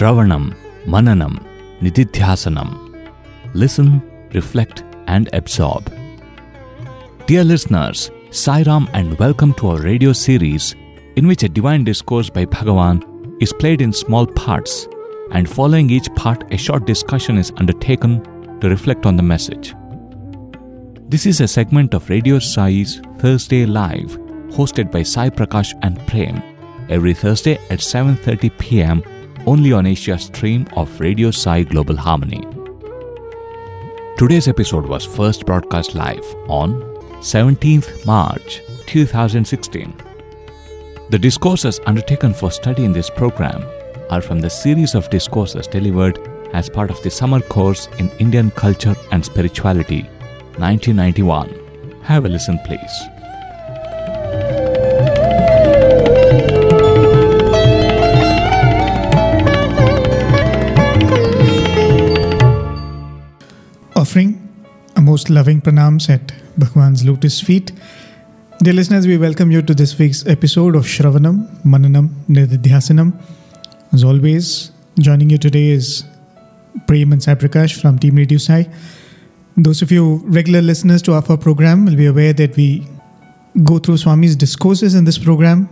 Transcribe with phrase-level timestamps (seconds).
[0.00, 1.34] Shravanam, Mananam,
[1.82, 2.70] Nididhyasanam.
[3.52, 4.00] Listen,
[4.32, 5.92] reflect, and absorb.
[7.26, 10.74] Dear listeners, Sairam and welcome to our radio series
[11.16, 14.88] in which a divine discourse by Bhagavan is played in small parts
[15.32, 18.24] and following each part a short discussion is undertaken
[18.60, 19.74] to reflect on the message.
[21.10, 24.16] This is a segment of Radio Sai's Thursday Live
[24.48, 26.42] hosted by Sai Prakash and Prem
[26.88, 29.02] every Thursday at 7:30 p.m.
[29.46, 32.46] only on Asia stream of Radio Sai Global Harmony.
[34.16, 36.80] Today's episode was first broadcast live on
[37.20, 39.94] 17th March 2016.
[41.08, 43.64] The discourses undertaken for study in this program
[44.10, 46.18] are from the series of discourses delivered
[46.52, 50.02] as part of the summer course in Indian Culture and Spirituality
[50.58, 52.02] 1991.
[52.02, 53.19] Have a listen, please.
[65.20, 67.72] Most loving pranams at Bhagwan's lotus feet.
[68.62, 73.12] Dear listeners, we welcome you to this week's episode of Shravanam, Mananam, Nididhyasanam.
[73.92, 76.04] As always, joining you today is
[76.86, 78.66] Prem and Sai Prakash from Team Radio Sai.
[79.58, 82.86] Those of you regular listeners to our program will be aware that we
[83.62, 85.68] go through Swami's discourses in this program.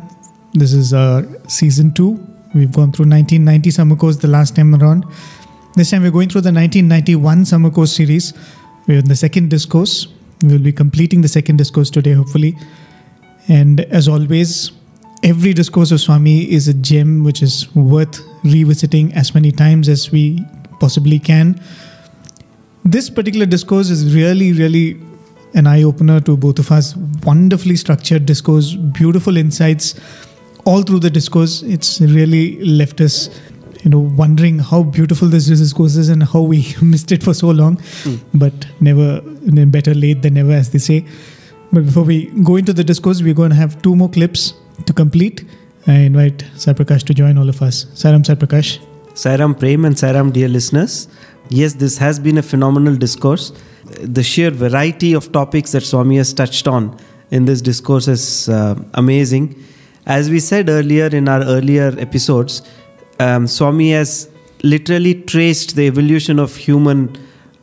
[0.52, 2.22] This is uh, season two.
[2.54, 5.06] We've gone through 1990 summer course the last time around.
[5.74, 8.34] This time we're going through the 1991 summer course series.
[8.89, 10.08] We're in the second discourse.
[10.42, 12.56] We'll be completing the second discourse today, hopefully.
[13.47, 14.72] And as always,
[15.22, 20.11] every discourse of Swami is a gem which is worth revisiting as many times as
[20.11, 20.42] we
[20.81, 21.61] possibly can.
[22.83, 24.98] This particular discourse is really, really
[25.53, 26.97] an eye opener to both of us.
[27.25, 30.00] Wonderfully structured discourse, beautiful insights
[30.65, 31.62] all through the discourse.
[31.62, 33.28] It's really left us
[33.88, 37.50] you know wondering how beautiful this discourse is and how we missed it for so
[37.50, 37.76] long.
[37.76, 38.21] Mm.
[38.34, 39.21] but never
[39.76, 41.04] better late than never as they say.
[41.72, 44.53] But before we go into the discourse we're going to have two more clips
[44.84, 45.44] to complete.
[45.87, 47.87] I invite Sai Prakash to join all of us.
[48.03, 48.78] Sairam Sai Prakash.
[49.15, 51.09] Sairam Prem and Sairam dear listeners.
[51.49, 53.53] Yes this has been a phenomenal discourse.
[54.19, 56.94] The sheer variety of topics that Swami has touched on
[57.31, 59.55] in this discourse is uh, amazing.
[60.05, 62.60] As we said earlier in our earlier episodes
[63.19, 64.29] um, Swami has
[64.62, 67.17] literally traced the evolution of human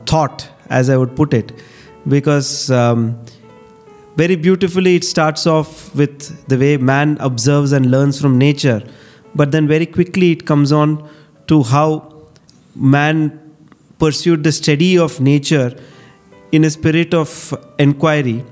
[0.06, 1.52] thought, as I would put it,
[2.08, 3.20] because um,
[4.16, 8.84] very beautifully it starts off with the way man observes and learns from nature,
[9.34, 11.10] but then very quickly it comes on
[11.48, 12.12] to how
[12.76, 13.40] man
[14.00, 15.76] pursued the study of nature
[16.52, 18.44] in a spirit of inquiry,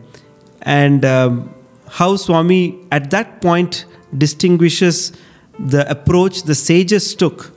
[0.63, 1.53] and um,
[1.87, 3.85] how Swami at that point
[4.17, 5.11] distinguishes
[5.59, 7.51] the approach the sages took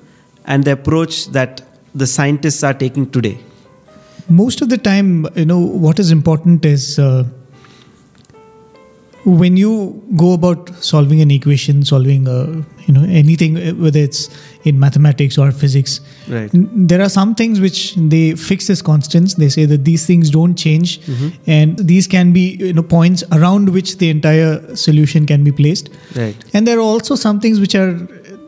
[0.44, 1.62] and the approach that
[1.94, 3.38] the scientists are taking today?
[4.28, 7.24] Most of the time, you know, what is important is uh,
[9.26, 14.30] when you go about solving an equation, solving, uh, you know, anything, uh, whether it's
[14.62, 16.48] in mathematics or physics, right.
[16.52, 19.34] there are some things which they fix as constants.
[19.34, 21.50] They say that these things don't change, mm-hmm.
[21.50, 25.90] and these can be, you know, points around which the entire solution can be placed.
[26.14, 26.36] Right.
[26.54, 28.06] And there are also some things which are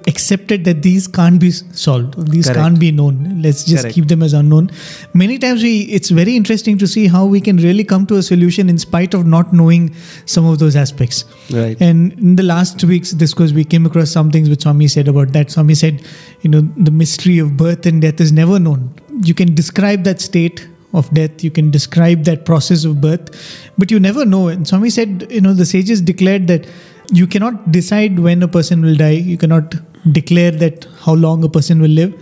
[0.09, 2.15] accepted that these can't be solved.
[2.31, 2.59] These Correct.
[2.59, 3.43] can't be known.
[3.43, 3.95] Let's just Correct.
[3.95, 4.71] keep them as unknown.
[5.13, 8.23] Many times we it's very interesting to see how we can really come to a
[8.23, 11.25] solution in spite of not knowing some of those aspects.
[11.51, 11.77] Right.
[11.81, 15.33] And in the last week's discourse we came across some things which swami said about
[15.39, 15.51] that.
[15.51, 16.03] Swami said
[16.41, 18.91] you know the mystery of birth and death is never known.
[19.23, 21.45] You can describe that state of death.
[21.45, 23.33] You can describe that process of birth
[23.77, 24.49] but you never know.
[24.49, 26.67] And swami said you know the sages declared that
[27.11, 29.21] you cannot decide when a person will die.
[29.33, 29.75] You cannot
[30.13, 32.13] declare that how long a person will live.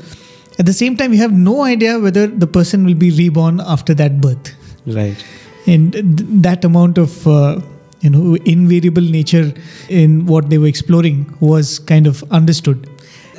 [0.59, 3.95] At the same time you have no idea whether the person will be reborn after
[3.95, 4.55] that birth.
[4.87, 5.23] Right.
[5.67, 6.05] And th-
[6.47, 7.61] that amount of uh,
[8.01, 9.53] you know invariable nature
[9.89, 12.89] in what they were exploring was kind of understood.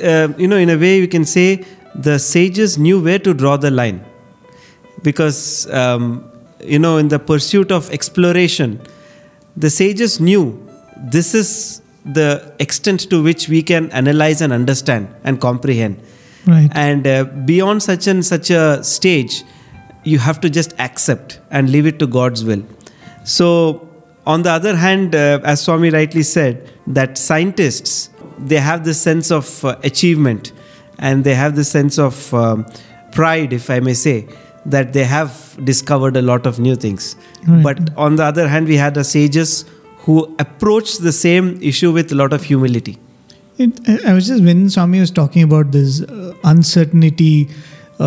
[0.02, 1.64] Uh, you know in a way we can say
[1.94, 4.04] the sages knew where to draw the line.
[5.02, 6.30] Because um,
[6.60, 8.80] you know in the pursuit of exploration
[9.56, 10.44] the sages knew
[10.96, 11.82] this is
[12.12, 16.02] the extent to which we can analyze and understand and comprehend.
[16.46, 16.70] Right.
[16.72, 19.44] And uh, beyond such and such a stage
[20.04, 22.62] you have to just accept and leave it to god's will.
[23.24, 23.88] So
[24.26, 29.30] on the other hand uh, as swami rightly said that scientists they have this sense
[29.30, 30.52] of uh, achievement
[30.98, 32.66] and they have this sense of um,
[33.12, 34.28] pride if i may say
[34.66, 35.32] that they have
[35.64, 37.16] discovered a lot of new things.
[37.46, 37.62] Right.
[37.62, 39.64] but on the other hand we had the sages
[40.08, 42.96] who approached the same issue with a lot of humility
[43.62, 43.78] It,
[44.08, 47.48] I was just when Swami was talking about this uh, uncertainty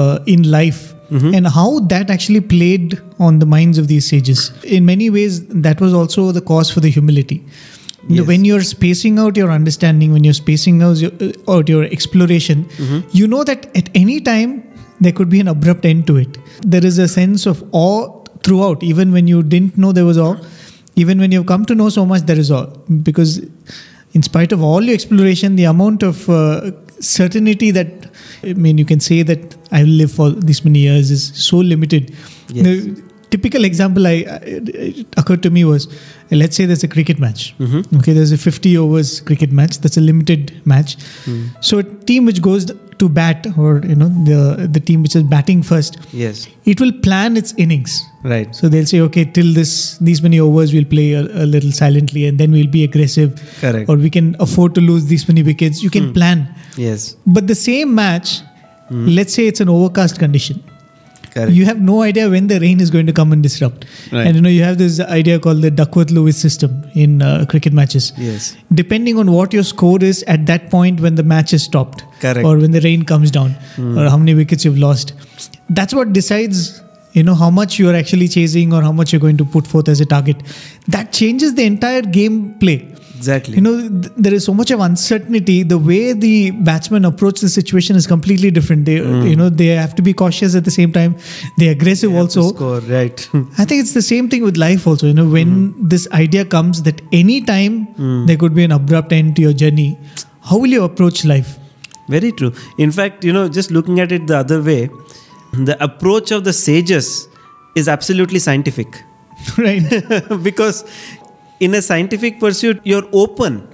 [0.02, 0.80] uh, in life
[1.18, 1.34] Mhm.
[1.38, 2.94] and how that actually played
[3.28, 4.44] on the minds of these sages.
[4.76, 7.38] In many ways, that was also the cause for the humility.
[8.20, 8.26] Yes.
[8.30, 12.64] When you're spacing out your understanding, when you're spacing out your, uh, out your exploration,
[12.86, 13.04] Mhm.
[13.20, 14.56] you know that at any time
[15.08, 16.40] there could be an abrupt end to it.
[16.78, 18.00] There is a sense of awe
[18.48, 20.36] throughout, even when you didn't know there was awe.
[20.96, 22.66] Even when you've come to know so much, there is awe.
[23.04, 23.40] Because,
[24.14, 27.88] in spite of all your exploration, the amount of uh, certainty that,
[28.44, 31.58] I mean, you can say that I will live for this many years is so
[31.58, 32.14] limited.
[32.50, 32.66] Yes.
[32.66, 33.02] The
[33.32, 34.26] typical example I,
[35.18, 35.88] occurred to me was
[36.30, 37.56] let's say there's a cricket match.
[37.60, 37.98] Mhm.
[38.00, 39.80] Okay, there's a 50 overs cricket match.
[39.80, 40.98] That's a limited match.
[41.26, 41.50] Mm.
[41.62, 42.66] So a team which goes
[43.02, 44.40] to bat, or you know, the
[44.78, 46.42] the team which is batting first, Yes.
[46.74, 47.94] it will plan its innings.
[48.34, 48.56] Right.
[48.60, 49.74] So they'll say, okay, till this
[50.10, 53.32] these many overs, we'll play a, a little silently, and then we'll be aggressive,
[53.62, 53.90] Correct.
[53.94, 55.84] or we can afford to lose these many wickets.
[55.88, 56.18] You can Hmm.
[56.20, 56.44] plan,
[56.88, 57.08] yes.
[57.38, 58.36] but the same match,
[58.92, 59.08] Hmm.
[59.18, 60.62] let's say it's an overcast condition.
[61.34, 61.52] Correct.
[61.52, 63.86] You have no idea when the rain is going to come and disrupt.
[64.12, 64.28] Right.
[64.28, 68.12] And you know, you have this idea called the Duckworth-Lewis system in uh, cricket matches.
[68.18, 68.56] yes.
[68.74, 72.46] Depending on what your score is at that point when the match is stopped, Correct.
[72.46, 73.98] or when the rain comes down, Hmm.
[73.98, 75.14] or how many wickets you've lost,
[75.70, 76.82] that's what decides.
[77.14, 79.66] You know how much you are actually chasing, or how much you're going to put
[79.68, 80.38] forth as a target.
[80.88, 82.88] That changes the entire game play.
[83.22, 83.56] Exactly.
[83.56, 85.56] You know, th- there is so much of uncertainty.
[85.72, 88.86] The way the batsmen approach the situation is completely different.
[88.90, 89.30] They, Mm.
[89.32, 91.16] you know, they have to be cautious at the same time.
[91.58, 92.46] They're aggressive to also.
[92.54, 92.80] Score.
[92.94, 93.26] Right.
[93.64, 95.12] I think it's the same thing with life also.
[95.12, 95.54] You know, when
[95.96, 98.26] this idea comes that any time Mm.
[98.32, 99.90] there could be an abrupt end to your journey,
[100.52, 101.54] how will you approach life?
[102.18, 102.52] Very true.
[102.88, 104.82] In fact, you know, just looking at it the other way,
[105.72, 107.14] the approach of the sages
[107.86, 109.02] is absolutely scientific.
[109.58, 109.86] right?
[110.48, 110.84] because
[111.62, 113.68] in a scientific pursuit, you're open.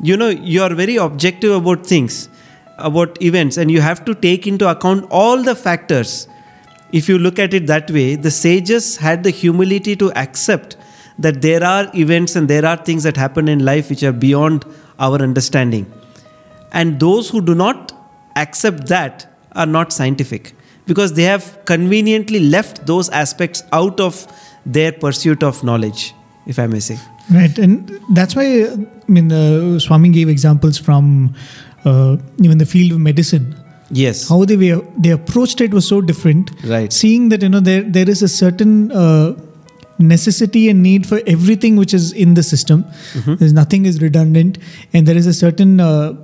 [0.00, 2.28] You know, you're very objective about things,
[2.78, 6.28] about events, and you have to take into account all the factors.
[6.92, 10.76] If you look at it that way, the sages had the humility to accept
[11.18, 14.64] that there are events and there are things that happen in life which are beyond
[14.98, 15.92] our understanding.
[16.72, 17.92] And those who do not
[18.36, 20.54] accept that are not scientific
[20.86, 24.26] because they have conveniently left those aspects out of
[24.64, 26.14] their pursuit of knowledge,
[26.46, 26.98] if I may say.
[27.30, 28.76] Right, and that's why I
[29.08, 31.34] mean, uh, Swami gave examples from
[31.84, 33.54] uh, even the field of medicine.
[33.90, 34.28] Yes.
[34.28, 36.50] How they were, they approached it was so different.
[36.64, 36.92] Right.
[36.92, 39.34] Seeing that you know there there is a certain uh,
[39.98, 42.84] necessity and need for everything which is in the system.
[43.14, 43.38] Mhm.
[43.38, 44.58] There's nothing is redundant,
[44.92, 46.14] and there is a certain uh,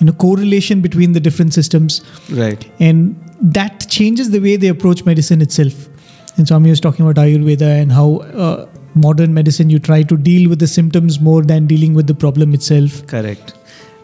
[0.00, 2.00] you know correlation between the different systems,
[2.30, 2.66] Right.
[2.80, 5.88] and that changes the way they approach medicine itself.
[6.36, 8.16] And Swami was talking about Ayurveda and how
[8.46, 12.14] uh, modern medicine you try to deal with the symptoms more than dealing with the
[12.14, 13.06] problem itself.
[13.06, 13.54] Correct.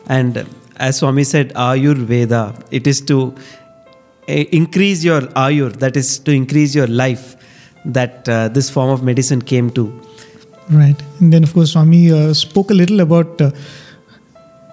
[0.09, 0.45] And uh,
[0.77, 3.35] as Swami said, Ayurveda, it is to
[4.29, 7.37] uh, increase your Ayur, that is to increase your life,
[7.85, 9.89] that uh, this form of medicine came to.
[10.71, 11.01] Right.
[11.21, 13.51] And then, of course, Swami uh, spoke a little about uh,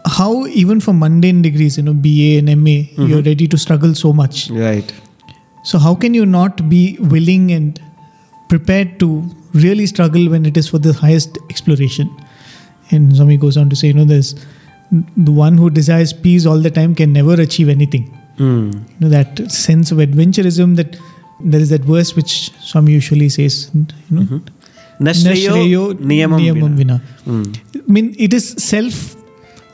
[0.05, 4.13] how, even for mundane degrees, you know, BA and MA, you're ready to struggle so
[4.13, 4.49] much.
[4.49, 4.93] Right.
[5.63, 7.81] So, how can you not be willing and
[8.47, 9.23] prepared to
[9.57, 12.09] really struggle when it is for the highest exploration?
[12.91, 14.35] And Swami goes on to say, you know, this
[15.17, 18.03] the one who desires peace all the time can never achieve anything.
[18.37, 18.71] Hmm.
[18.71, 20.95] You know, that sense of adventurism that
[21.41, 24.41] there is that verse which Swami usually says, you know, Mhm.
[25.07, 26.75] Nashreyo Nashreyo niyamam niyamam vina.
[26.77, 27.01] vina.
[27.25, 27.43] Hmm.
[27.75, 29.15] I mean, it is self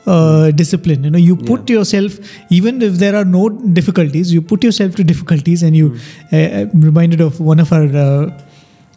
[0.06, 1.04] uh, discipline.
[1.04, 2.18] You know, you put yourself,
[2.50, 5.86] even if there are no difficulties, you put yourself to difficulties, and you.
[6.32, 8.30] Uh, I'm reminded of one of our uh,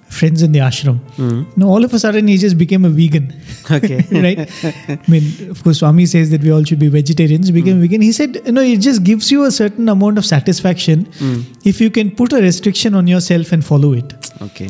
[0.10, 0.98] friends in the ashram.
[1.16, 1.30] Hmm.
[1.30, 3.34] You know, all of a sudden, he just became a vegan.
[3.70, 3.98] Okay.
[4.12, 4.50] right?
[4.90, 7.52] I mean, of course, Swami says that we all should be vegetarians.
[7.52, 8.02] Became vegan.
[8.02, 11.42] He said, you know, it just gives you a certain amount of satisfaction Hmm.
[11.66, 14.14] if you can put a restriction on yourself and follow it.
[14.42, 14.70] Okay.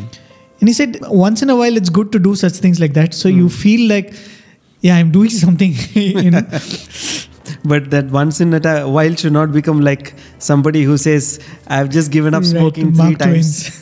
[0.60, 3.14] And he said, once in a while, it's good to do such things like that.
[3.14, 3.38] So Hmm.
[3.38, 4.14] you feel like,
[4.82, 5.74] yeah, I'm doing something.
[5.94, 6.42] you know?
[7.64, 12.12] But that once in a while should not become like somebody who says, I've just
[12.12, 13.80] given up smoking three times.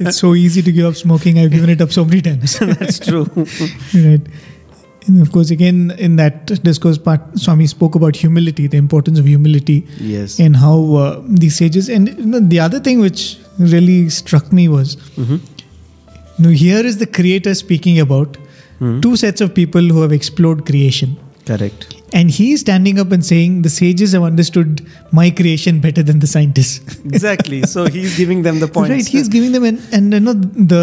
[0.00, 1.38] It's so easy to give up smoking.
[1.38, 2.58] I've given it up so many times.
[2.58, 3.24] That's true.
[3.94, 4.20] right.
[5.06, 9.26] And of course, again, in that discourse part, Swami spoke about humility, the importance of
[9.26, 10.38] humility, yes.
[10.40, 11.90] and how uh, these sages.
[11.90, 15.40] And the other thing which really struck me was, Mhm.
[16.38, 18.38] you know, here is the creator speaking about
[18.78, 19.00] Hmm.
[19.02, 21.16] two sets of people who have explored creation.
[21.46, 21.84] Correct.
[22.18, 26.28] And he's standing up and saying, The sages have understood my creation better than the
[26.34, 26.98] scientists.
[27.14, 27.62] Exactly.
[27.74, 28.90] so he's giving them the points.
[28.90, 30.82] Right, he's giving them, an, and you know, the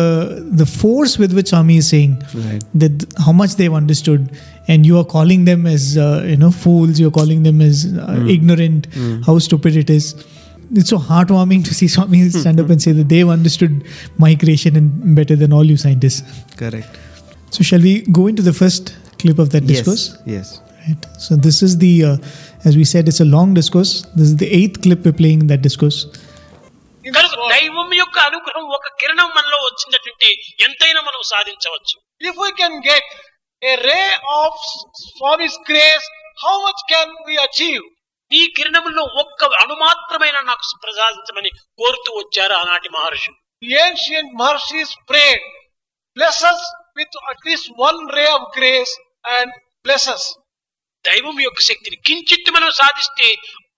[0.61, 2.63] the force with which Swami is saying Right.
[2.83, 4.29] that how much they've understood
[4.67, 6.99] and you are calling them as uh, you know fools.
[7.03, 8.87] You're calling them as uh, ignorant.
[9.25, 10.09] How stupid it is.
[10.81, 13.85] It's so heartwarming to see Swami stand up and say that they've understood
[14.25, 16.43] my creation and better than all you scientists.
[16.57, 16.99] Correct.
[17.51, 20.05] So shall we go into the first clip of that discourse?
[20.25, 20.59] Yes.
[20.80, 20.88] Yes.
[20.88, 21.04] Right.
[21.18, 22.16] So this is the, uh,
[22.64, 23.92] as we said, it's a long discourse.
[24.14, 25.98] This is the eighth clip we're playing in that discourse.
[27.04, 30.28] కనుక దైవం యొక్క అనుగ్రహం ఒక కిరణం మనలో వచ్చినటువంటి
[30.66, 31.96] ఎంతైనా మనం సాధించవచ్చు
[32.28, 33.04] If we can get
[33.62, 34.06] a ray
[34.38, 34.52] of
[35.16, 36.06] Swami's grace,
[36.44, 37.84] how much can we achieve?
[38.30, 41.50] ఈ కిరణంలో ఒక్క అణుమాత్రమైన నాకు ప్రసాదించమని
[41.80, 45.44] కోరుతూ వచ్చారు ఆనాటి మహర్షులు The ancient Maharshis prayed,
[46.16, 46.62] bless us
[46.96, 48.92] with at least one ray of grace
[49.36, 49.48] and
[49.84, 50.24] bless us.
[51.05, 53.27] దైవం యొక్క శక్తిని కించిత్ మనం సాధిస్తే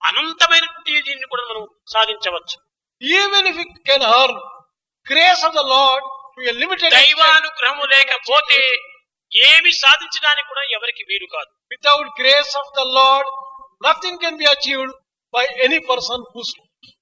[0.08, 0.64] అనంతమైన
[1.06, 1.62] దీన్ని కూడా మనం
[1.94, 2.56] సాధించవచ్చు.
[3.02, 4.40] Even if can earn
[5.06, 6.04] grace of the Lord
[6.62, 8.58] limited దైవానుగ్రహం లేకపోతే
[9.32, 11.50] ఏమి సాధించడానికి కూడా ఎవరికి వీలు కాదు.
[11.72, 13.28] Without grace of the Lord
[13.86, 14.94] nothing can be achieved
[15.34, 16.52] by any person who's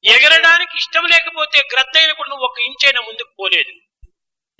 [0.04, 3.72] ఎగరడానికి ఇష్టం లేకపోతే గ్రద్దైన కూడా నువ్వు ఒక ఇంచైనా ముందుకు పోలేదు.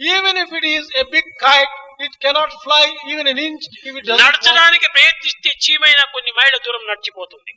[0.01, 1.75] Even if it is a big kite
[2.07, 3.67] it cannot fly even an inch
[4.23, 7.53] నడచడానికి ప్రయత్నిస్తే చీమైన కొన్ని మైళ్ళ దూరం నడిచిపోతుంది.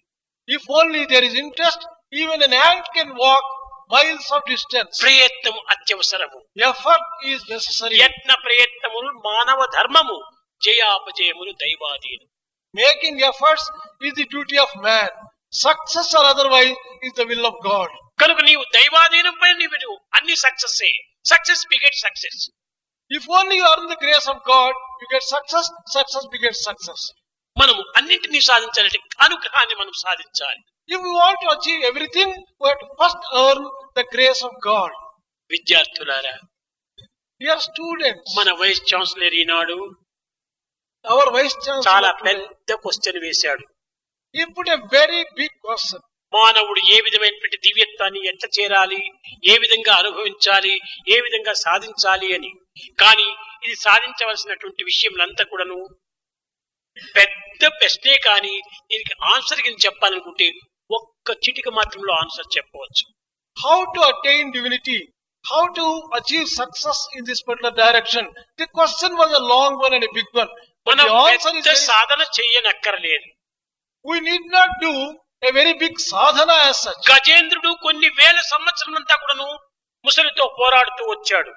[0.49, 1.85] If only there is interest
[2.21, 3.49] even an ant can walk
[3.95, 6.39] miles of distance ప్రయత్నము అత్యవసరము.
[6.69, 10.17] ఎఫర్ట్ ఈస్ నెససరీ యత్న ప్రయత్నములు మానవ ధర్మము.
[10.61, 12.27] జయాపజయములు దైవాధీనం.
[12.75, 13.67] Making efforts
[14.07, 15.15] is the duty of man
[15.65, 16.75] success or otherwise
[17.07, 20.79] is the will of God కనుక నీవు దైవాధీనంపై నీవు అన్ని success
[21.31, 22.41] success beget success
[23.11, 27.05] if only you earn the grace of God you get success success beget success
[27.57, 30.61] మనం అన్నింటినీ సాధించాలంటే అనుగ్రహాన్ని మనం సాధించాలి.
[30.89, 32.33] If you want to achieve everything
[32.65, 33.67] you first earn
[33.99, 34.95] the grace of God
[35.51, 36.35] విద్యార్థులారా
[37.41, 39.77] your students మన vice chancellor ఈనాడు
[41.05, 43.63] our vice chancellor చాలా పెద్ద క్వశ్చన్ వేశాడు.
[44.35, 49.01] ఇప్పుడు వెరీ బిగ్ క్వశ్చన్ మానవుడు ఏ విధమైనటువంటి దివ్యత్వాన్ని ఎట్లా చేరాలి
[49.51, 50.73] ఏ విధంగా అనుభవించాలి
[51.13, 52.51] ఏ విధంగా సాధించాలి అని
[52.99, 53.27] కానీ
[53.65, 55.77] ఇది సాధించవలసినటువంటి విషయములంతా కూడాను
[57.15, 58.55] పెద్ద ప్రశ్నే కానీ
[58.91, 60.47] దీనికి ఆన్సర్ కింద చెప్పాలనుకుంటే
[60.89, 63.05] ఒక్క చిటిక మాత్రంలో ఆన్సర్ చెప్పవచ్చు
[63.57, 64.97] How to attain divinity?
[65.45, 68.23] How to achieve success in this particular direction?
[68.57, 70.49] The question was a long one and a big one.
[70.87, 73.27] But మనం the answer is పెద్ద very సాధన చెయ్యనక్కర్లేదు
[74.05, 74.91] we need not do
[75.43, 76.51] a very big సాధన
[77.09, 79.47] గజేంద్రుడు కొన్ని వేల సంవత్సరమంతా కూడాను
[80.05, 81.51] ముసలితో పోరాడుతూ వచ్చాడు.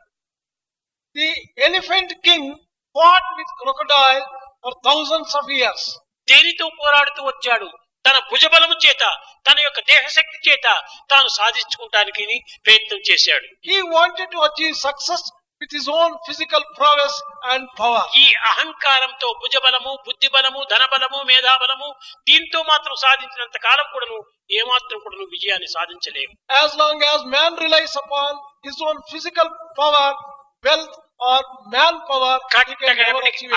[1.16, 1.28] The
[1.66, 2.50] elephant king
[2.96, 4.24] fought with crocodile
[4.64, 5.86] for thousands of years
[6.28, 7.68] దేనితో పోరాడుతూ వచ్చాడు?
[8.04, 9.04] తన భుజబలము చేత
[9.46, 10.66] తన యొక్క దేహశక్తి చేత
[11.10, 12.24] తాను సాధించుకుంటానికి
[12.66, 13.46] ప్రయత్నం చేశాడు.
[13.68, 15.26] He wanted to achieve success
[15.62, 17.18] with his own physical progress
[17.52, 21.88] and power ఈ అహంకారంతో భుజబలము బుద్ధి బలము ధన బలము మేధాబలము
[22.28, 24.18] దీంతో మాత్రం సాధించినంత కాలం కూడాను
[24.60, 26.32] ఏమాత్రం కూడాను విజయాన్ని సాధించలేము.
[26.58, 28.38] As long as man relies upon
[28.68, 29.50] his own physical
[29.80, 30.16] power
[30.64, 30.96] wealth
[31.32, 32.40] or man power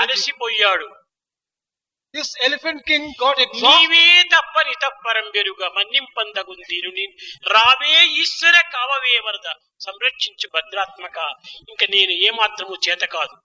[0.04, 0.90] అలసిపోయాడు.
[2.14, 3.68] This elephant king got exhausted.
[3.68, 7.06] నీవే తప్పని తప్పరం వెరుగ మన్నింపందగుందీరుని
[7.54, 9.48] రావే ఈశ్వర కావవే వరద
[9.82, 11.18] సంరక్షించు భద్రాత్మక
[11.72, 13.36] ఇంక నేను ఏమాత్రము చేత కాదు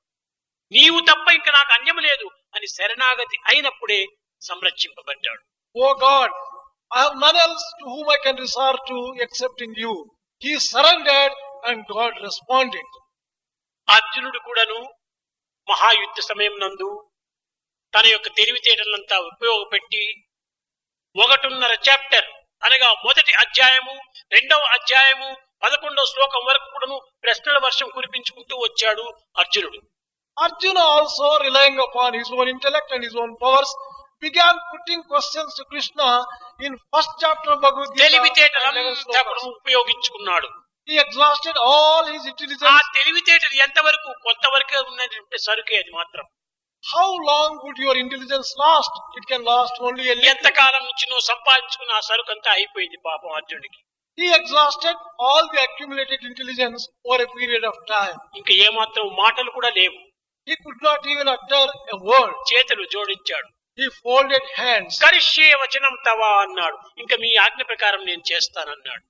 [0.72, 4.00] నీవు తప్ప ఇంక నాకు అన్యము లేదు అని శరణాగతి అయినప్పుడే
[4.42, 5.42] సంరక్షింపబడ్డాడు
[5.76, 6.30] Oh God,
[6.90, 9.94] I have none else to whom I can resort to excepting you.
[10.42, 12.88] He surrendered and God responded.
[13.88, 14.78] అర్జునుడు కూడాను
[15.68, 16.88] మహాయుద్ధ సమయం నందు
[17.96, 20.02] తన యొక్క తెలివితేటలంతా ఉపయోగపెట్టి
[21.16, 22.26] ఒకటిన్నర చాప్టర్
[22.62, 23.94] అనగా మొదటి అధ్యాయము
[24.32, 25.28] రెండవ అధ్యాయము
[25.64, 29.04] పదకొండవ శ్లోకం వరకు కూడాను ప్రశ్నల వర్షం కురిపించుకుంటూ వచ్చాడు
[29.36, 29.78] అర్జునుడు.
[30.36, 33.74] Arjun also relying upon his own intellect and his own powers
[34.22, 36.00] began putting questions to Krishna
[36.66, 39.22] in first chapter Bhagavad Gita తెలివితేటలంతా
[39.54, 40.48] ఉపయోగించుకున్నాడు.
[40.88, 46.26] ఎగ్జాస్టెడ్ ఆల్ హిస్ ఇంటెలిజెన్స్ ఆ తెలివితేటలు ఎంతవరకు కొంతవరకే ఉన్నది సరుకే అది మాత్రం.
[46.86, 51.98] How long would your intelligence last it can last only ఎంత కాలం నుంచి నువ్వు సంపాదించుకున్న
[51.98, 53.80] ఆ సరుకు అంతా అయిపోయింది పాపం అర్జునుడికి?
[54.18, 59.70] He exhausted all the accumulated intelligence over a period of time ఇంకా ఏమాత్రం మాటలు కూడా
[59.80, 59.98] లేవు.
[60.48, 63.48] He could not even utter a word చేతులు జోడించాడు.
[63.78, 66.78] ఈ ఫోల్డెడ్ హ్యాండ్స్ కరిష్యే వచనం తవా అన్నాడు.
[67.02, 69.04] ఇంకా మీ ఆజ్ఞ ప్రకారం నేను చేస్తానన్నాడు.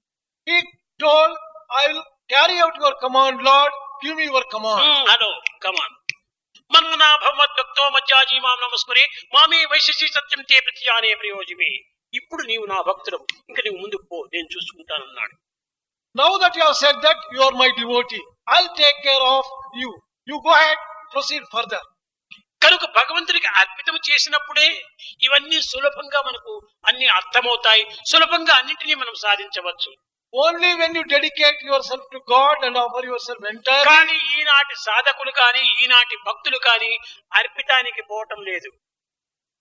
[0.47, 0.57] He
[1.01, 1.35] told
[1.81, 2.03] I will
[2.35, 5.31] carry out your command Lord give me your command hello
[5.67, 5.97] command
[8.47, 9.05] మాం నమస్మరే
[9.35, 11.71] మామే వైశసి సత్యం తే ప్రతిజానే ప్రయోజమే.
[12.15, 13.19] ఇప్పుడు నీవు నా భక్తుడు
[13.49, 14.17] ఇంకా నీవు ముందుకు పో.
[14.35, 15.35] నేను చూసుకుంటానన్నాడు.
[16.17, 18.21] Now that your set that you are my devotee
[18.55, 19.51] I take care of
[19.83, 19.91] you
[20.29, 21.87] you go head proceed further
[22.63, 24.69] కనుక భగవంతునికి అర్పితం చేసినప్పుడే
[25.23, 26.53] ఇవన్నీ సులభంగా మనకు
[26.87, 27.83] అన్ని అర్థమవుతాయి.
[28.07, 29.91] సులభంగా అన్నింటినీ మనం సాధించవచ్చు.
[30.33, 35.63] Only when you dedicate yourself to God and offer yourself enter కానీ ఈనాటి సాధకులు కానీ
[35.83, 36.93] ఈనాటి భక్తులు కానీ
[37.41, 38.71] అర్పితానికి పోవటం లేదు.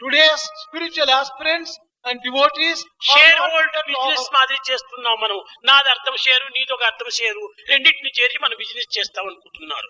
[0.02, 2.82] Today spiritual aspirants and devotees
[3.44, 5.38] shareholder business మాదిరి చేస్తున్నాం మనం.
[5.70, 7.44] నాది అర్థం షేరు నీదొక అర్థం షేరు.
[7.72, 9.90] రెండింటిని చేరి మనం బిజినెస్ చేస్తాం అనుకుంటున్నారు.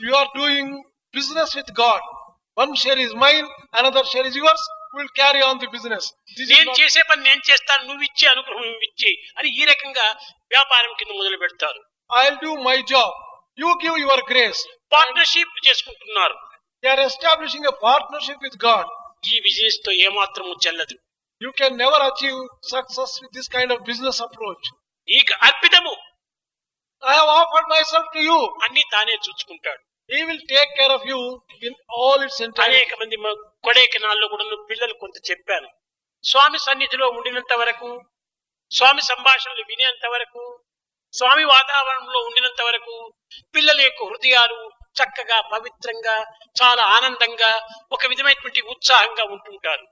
[0.00, 0.74] You are doing
[1.14, 2.06] business with God
[2.56, 3.48] one share is mine
[3.80, 4.66] another share is yours
[4.98, 6.08] will carry on the business
[6.52, 10.06] నేను చేసే పని నేను చేస్తాను నువ్వు ఇచ్చి అనుగ్రహం నువ్వు ఇచ్చి అని ఈ రకంగా
[10.54, 11.80] వ్యాపారం కింద మొదలు పెడతారు.
[12.10, 13.16] I do my job
[13.62, 14.62] you give your grace
[14.94, 16.36] partnership చేసుకుంటున్నారు.
[16.82, 18.90] They are establishing a partnership with God
[19.32, 20.96] ఈ బిజినెస్తో ఏమాత్రము చెల్లదు.
[21.40, 22.38] You can never achieve
[22.74, 24.68] success with this kind of business approach
[25.08, 25.94] ఈ అర్పితము
[27.02, 29.82] I have offered myself to you అన్ని తానే చూసుకుంటాడు.
[30.10, 31.18] He will take care of you
[31.62, 33.16] in all its అనేక మంది
[33.66, 35.68] కొడైకెనాల్లో కూడా పిల్లలు కొంత చెప్పాను
[36.24, 37.90] స్వామి సన్నిధిలో ఉండినంత వరకు
[38.70, 40.42] స్వామి సంభాషణలు వినేంత వరకు
[41.14, 42.94] స్వామి వాతావరణంలో ఉండినంత వరకు
[43.54, 44.58] పిల్లల యొక్క హృదయాలు
[44.96, 46.16] చక్కగా పవిత్రంగా
[46.60, 47.50] చాలా ఆనందంగా
[47.92, 49.84] ఒక విధమైనటువంటి ఉత్సాహంగా ఉంటుంటారు.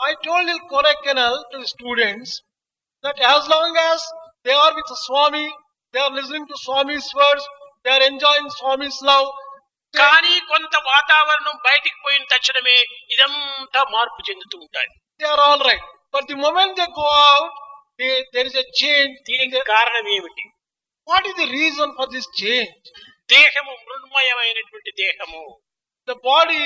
[0.00, 2.34] I told in Kodaikanal to students
[3.04, 4.04] that as long as
[4.46, 5.44] they are with Swami
[5.94, 7.48] they are listening to Swami words
[7.88, 9.26] they are enjoying Swami's love
[9.94, 12.74] కానీ కొంత వాతావరణం బయటికి పోయిన తక్షణమే
[13.12, 14.90] ఇదంతా మార్పు చెందుతూ ఉంటాయి.
[15.20, 17.54] They are all right but the moment they go out
[18.34, 20.44] there is change దీనికి కారణం ఏమిటి?
[21.08, 22.92] What is the reason for this change
[23.34, 25.42] దేహము మృణ్మయమైనటువంటి దేహము.
[26.08, 26.62] The body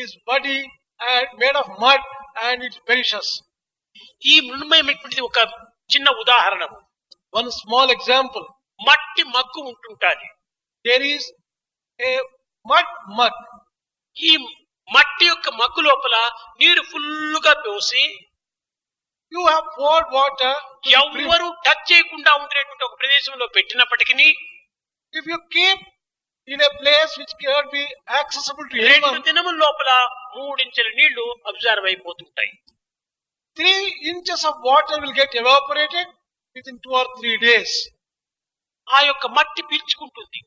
[0.00, 0.58] is body
[1.00, 2.06] and made of mud
[2.48, 3.32] and it's perishes
[4.22, 5.40] ఈ మృణ్మయమైనటువంటిది ఒక
[5.94, 6.64] చిన్న ఉదాహరణ
[7.38, 8.46] వన్ స్మాల్ ఎగ్జాంపుల్
[8.80, 10.28] మట్టి మగ్గు ఉంటుంటాది.
[10.84, 11.28] దేర్ ఈస్
[12.66, 13.40] మట్
[14.16, 14.32] ఈ
[14.88, 16.16] మట్టి యొక్క మగ్గు లోపల
[16.60, 18.04] నీరు ఫుల్గా పోసి
[19.32, 20.58] యు హావ్ పోర్డ్ వాటర్
[21.00, 24.28] ఎవ్వరు టచ్ చేయకుండా ఉండేటువంటి ఒక ప్రదేశంలో పెట్టినప్పటికీ
[25.14, 25.84] if you keep
[26.48, 27.84] in place which can be
[28.18, 29.90] accessible to human దినముల లోపల
[30.36, 32.52] మూడించెల నీళ్ళు observe అయిపోతుంటాయి.
[33.56, 33.72] Three
[34.12, 36.10] inches of water will get evaporated
[36.72, 37.76] within two or three days
[38.88, 40.40] ఆ యొక్క మట్టి పీల్చుకుంటుంది.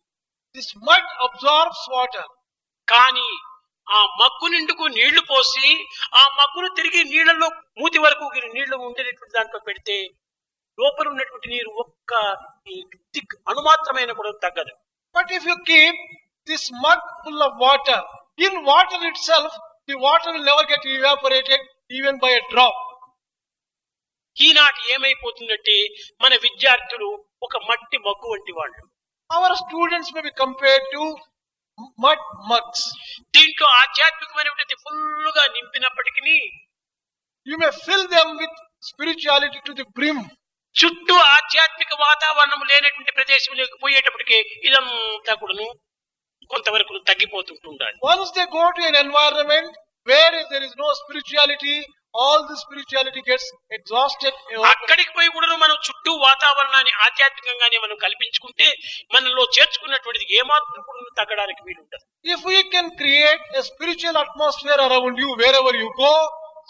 [0.55, 2.31] దిస్ మడ్ అబ్జార్బ్స్ వాటర్
[2.87, 3.29] కానీ
[3.87, 5.67] ఆ మగ్గు నిండుకు నీళ్ళు పోసి
[6.19, 7.47] ఆ మగ్గును తిరిగి నీళ్ళలో
[7.81, 9.97] మూతి వరకు నీళ్ళు ఉండేటటువంటి దాంట్లో పెడితే
[10.77, 12.13] లోపల ఉన్నటువంటి నీరు ఒక్క
[13.51, 14.73] అనుమాత్రమైన కూడా తగ్గదు.
[15.15, 15.99] But if you keep
[16.47, 18.03] this mug full of water
[18.39, 19.55] in water itself
[19.89, 21.65] the water never get evaporated
[21.99, 22.81] even by drop
[24.37, 25.77] ఈనాటి ఏమైపోతుందంటే
[26.23, 27.09] మన విద్యార్థులు
[27.43, 28.81] ఒక మట్టి మగ్గు వంటి వాళ్ళు.
[29.29, 31.03] Our students may be compare to
[31.99, 32.85] mud mugs
[33.33, 36.37] దీంట్లో ఆధ్యాత్మికమైనటువంటి ఫుల్గా నింపినప్పటికీ
[37.47, 40.23] you may fill them with spirituality to the brim
[40.75, 45.67] చుట్టూ ఆధ్యాత్మిక వాతావరణం లేనటువంటి ప్రదేశంలోకి పోయేటప్పటికి ఇదంతా కూడాను
[46.49, 49.75] కొంతవరకు తగ్గిపోతుంటుండాలి once they go to an environment
[50.07, 50.35] where
[50.99, 51.75] spirituality
[52.23, 54.37] all the spirituality gets exhausted
[54.71, 58.67] అక్కడికి పోయి కూడా మనం చుట్టూ వాతావరణాన్ని ఆధ్యాత్మికంగానే మనం కల్పించుకుంటే
[59.15, 65.21] మనలో చేర్చుకున్నటువంటిది ఏమాత్రం కూడా తగ్గడానికి వీలు ఉంటుంది if you can create a spiritual atmosphere around
[65.23, 65.29] you
[65.61, 66.13] wherever you go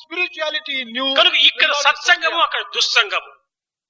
[0.03, 3.29] spirituality new కనుక ఇక్కడ సత్సంగము అక్కడ దుస్సంగము.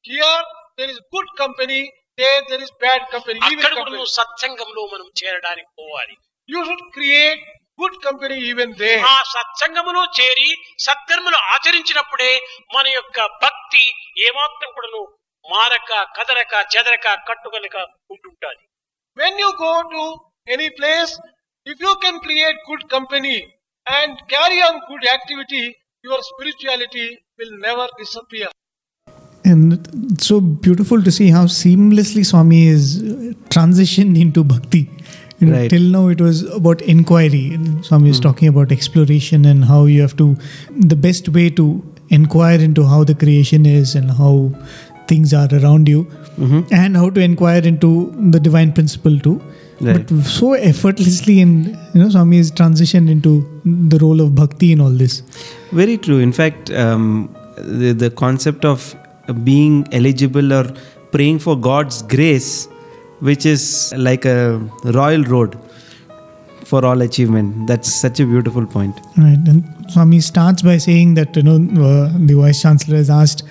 [0.05, 0.43] Here
[0.79, 1.79] there is good company
[2.17, 6.15] there there is bad company అక్కడ సత్సంగంలో మనం చేరడానికి పోవాలి.
[6.49, 7.41] You should create
[7.79, 9.00] good company even there.
[9.12, 10.48] ఆ సత్సంగములో చేరి
[10.87, 12.33] సత్కర్మలు ఆచరించినప్పుడే
[12.74, 13.85] మన యొక్క భక్తి
[14.26, 15.03] ఏమాత్రం కూడాను
[15.44, 17.76] మారక కదలక చెదరక కట్టుకలక
[18.14, 18.62] ఉంటుంటాది
[19.16, 20.03] When you go to
[20.46, 21.12] any place,
[21.66, 23.38] if you can create good company
[23.87, 25.64] and carry on good activity,
[26.05, 27.07] your spirituality
[27.38, 28.48] will never disappear.
[29.44, 29.64] And
[30.05, 33.07] it's so beautiful to see how seamlessly Swami is uh,
[33.48, 34.83] transitioned into bhakti.
[35.39, 35.69] You know, Right.
[35.69, 37.60] Till now, it was about inquiry.
[37.82, 40.38] Swami is talking about exploration and how you have to,
[40.93, 44.52] the best way to inquire into how the creation is and how
[45.08, 46.08] things are around you,
[46.71, 49.41] and how to inquire into the divine principle too.
[49.82, 50.08] Right.
[50.08, 53.34] But so effortlessly, and you know, Swami is transitioned into
[53.65, 55.21] the role of bhakti in all this.
[55.71, 56.19] Very true.
[56.19, 58.95] In fact, um, the, the concept of
[59.43, 60.71] being eligible or
[61.12, 62.69] praying for God's grace,
[63.29, 64.39] which is like a
[64.99, 65.57] royal road
[66.71, 67.67] for all achievement.
[67.67, 68.99] That's such a beautiful point.
[69.17, 73.43] Right, and Swami starts by saying that you know uh, the vice chancellor has asked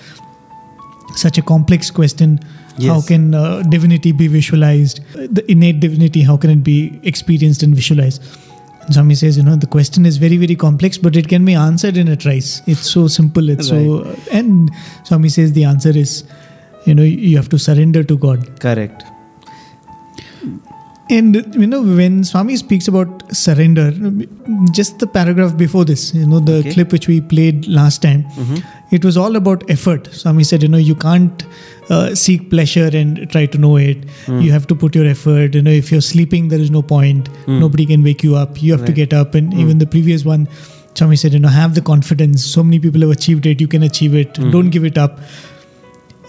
[1.15, 2.39] such a complex question.
[2.85, 4.99] How can uh, divinity be visualized?
[5.13, 8.21] The innate divinity, how can it be experienced and visualized?
[8.91, 11.95] Swami says, you know, the question is very, very complex, but it can be answered
[11.97, 12.61] in a trice.
[12.67, 13.49] It's so simple.
[13.49, 14.69] It's so, and
[15.05, 16.25] Swami says the answer is,
[16.85, 18.59] you know, you have to surrender to God.
[18.59, 19.05] Correct.
[21.07, 23.91] And you know, when Swami speaks about surrender,
[24.71, 26.73] just the paragraph before this, you know, the Okay.
[26.73, 28.55] clip which we played last time, mm-hmm.
[28.91, 30.07] it was all about effort.
[30.11, 31.45] Swami said, you know, you can't
[31.91, 34.01] uh, seek pleasure and try to know it.
[34.25, 34.41] Mm.
[34.41, 35.53] You have to put your effort.
[35.53, 37.29] You know, if you're sleeping, there is no point.
[37.45, 37.59] Mm.
[37.59, 38.63] Nobody can wake you up.
[38.63, 39.35] You have to get up.
[39.35, 39.59] And mm.
[39.59, 40.47] even the previous one,
[40.95, 42.43] Swami said, you know, have the confidence.
[42.43, 43.61] So many people have achieved it.
[43.61, 44.33] You can achieve it.
[44.33, 45.19] Don't give it up.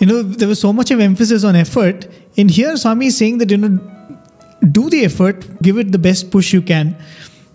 [0.01, 2.07] You know, there was so much of emphasis on effort.
[2.35, 3.81] In here, Swami is saying that, you know,
[4.73, 6.97] do the effort, give it the best push you can,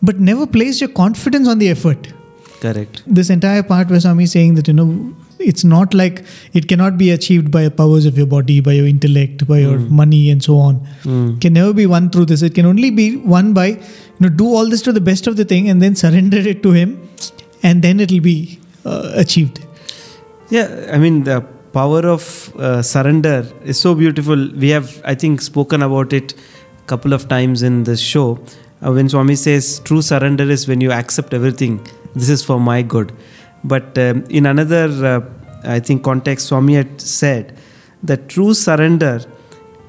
[0.01, 2.13] but never place your confidence on the effort.
[2.59, 3.03] Correct.
[3.07, 6.97] This entire part where Swami is saying that, you know, it's not like it cannot
[6.97, 10.43] be achieved by the powers of your body, by your intellect, by your money, and
[10.43, 10.87] so on.
[11.39, 12.43] Can never be won through this.
[12.43, 13.79] It can only be won by, you
[14.19, 16.71] know, do all this to the best of the thing and then surrender it to
[16.71, 17.09] Him,
[17.63, 19.65] and then it'll be uh, achieved.
[20.49, 21.41] Yeah, I mean, the
[21.73, 24.51] power of uh, surrender is so beautiful.
[24.51, 26.35] We have, I think, spoken about it
[26.91, 28.27] couple of times in this show.
[28.83, 31.75] Uh, when Swami says true surrender is when you accept everything,
[32.15, 33.11] this is for my good.
[33.63, 35.21] But um, in another, uh,
[35.75, 37.57] I think, context, Swami had said
[38.03, 39.17] that true surrender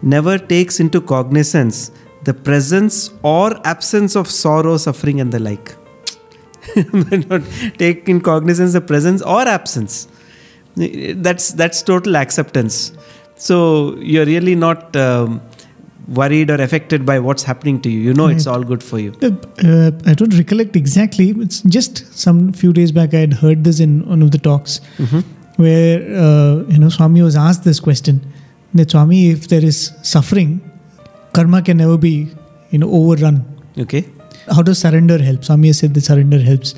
[0.02, 1.90] never takes into cognizance
[2.24, 5.76] the presence or absence of sorrow, suffering, and the like.
[7.30, 7.42] not
[7.78, 9.94] take in cognizance the presence or absence
[11.26, 12.76] that's that's total acceptance
[13.34, 15.40] so you're really not um,
[16.18, 19.12] worried or affected by what's happening to you you know it's all good for you
[19.70, 21.27] Uh, I don't recollect exactly.
[21.44, 24.81] It's just some few days back I had heard this in one of the talks
[25.57, 28.20] where uh, you know Swami was asked this question
[28.75, 30.51] that Swami, if there is suffering,
[31.38, 32.14] karma can never be
[32.70, 33.38] you know overrun.
[33.87, 34.05] okay
[34.57, 35.44] How does surrender help?
[35.48, 36.75] Swami has said that surrender helps.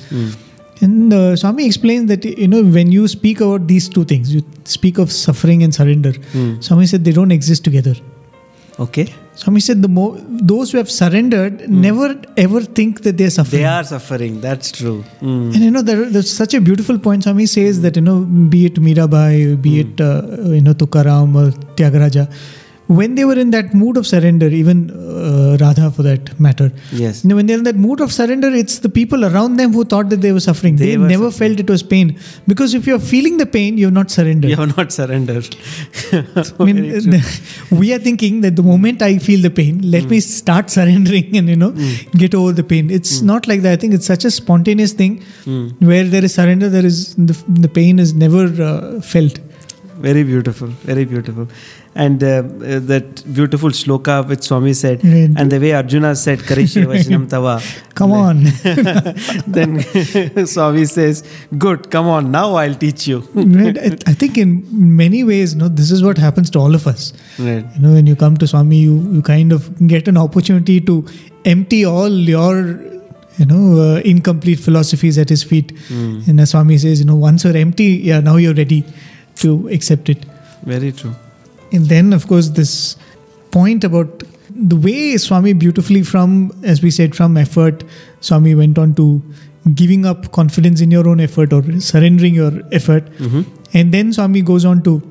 [0.84, 4.42] And uh, Swami explains that you know when you speak about these two things, you
[4.64, 6.12] speak of suffering and surrender.
[6.68, 7.94] Swami said they don't exist together.
[8.78, 9.06] Okay
[9.36, 10.16] Swami said the more
[10.50, 13.62] those who have surrendered never ever think that they are suffering.
[13.62, 15.54] they are suffering that's true Mm.
[15.54, 17.24] And you know, there, there's such a beautiful point.
[17.24, 21.50] Swami says that, you know, be it Mirabai, be it, uh, you know, Tukaram or
[21.76, 22.30] Tyagaraja,
[22.86, 27.24] when they were in that mood of surrender, even uh, Radha for that matter, yes
[27.24, 29.84] you know, when they're in that mood of surrender, it's the people around them who
[29.84, 30.76] thought that they were suffering.
[30.76, 31.50] They They, were never suffering.
[31.56, 32.18] felt it was pain.
[32.46, 34.50] Because if you're feeling the pain, you've not surrendered.
[34.50, 35.48] you have not surrendered
[36.12, 37.22] I mean,
[37.70, 41.48] we are thinking that the moment I feel the pain, let me start surrendering and
[41.48, 41.72] you know
[42.24, 42.90] get over the pain.
[42.90, 43.72] It's not like that.
[43.72, 45.22] I think it's such a spontaneous thing
[45.80, 49.38] where there is surrender, there is the, the pain is never uh, felt.
[50.04, 51.44] very beautiful very beautiful
[52.02, 56.80] and uh, uh, that beautiful shloka which swami said and the way arjuna said karishe
[56.92, 57.52] vajnam tava
[58.00, 58.38] Come on.
[59.56, 59.74] then
[60.52, 61.22] swami says
[61.64, 63.78] good come on now i'll teach you right?
[63.78, 64.50] I, I think in
[65.02, 67.12] many ways, no, this is what happens to all of us.
[67.38, 70.80] right You know, when you come to Swami, you, you kind of get an opportunity
[70.88, 70.94] to
[71.44, 72.52] empty all your,
[73.38, 75.72] you know, uh, incomplete philosophies at his feet.
[75.90, 78.84] And as Swami says, you know, once you're empty, yeah, now you're ready
[79.44, 80.26] to accept it.
[80.74, 81.14] very true
[81.72, 82.96] And then, of course, this
[83.50, 87.84] point about the way Swami beautifully from, as we said, from effort,
[88.20, 89.22] Swami went on to
[89.74, 93.06] giving up confidence in your own effort or surrendering your effort.
[93.16, 93.42] Mm-hmm.
[93.72, 95.02] And then Swami goes on to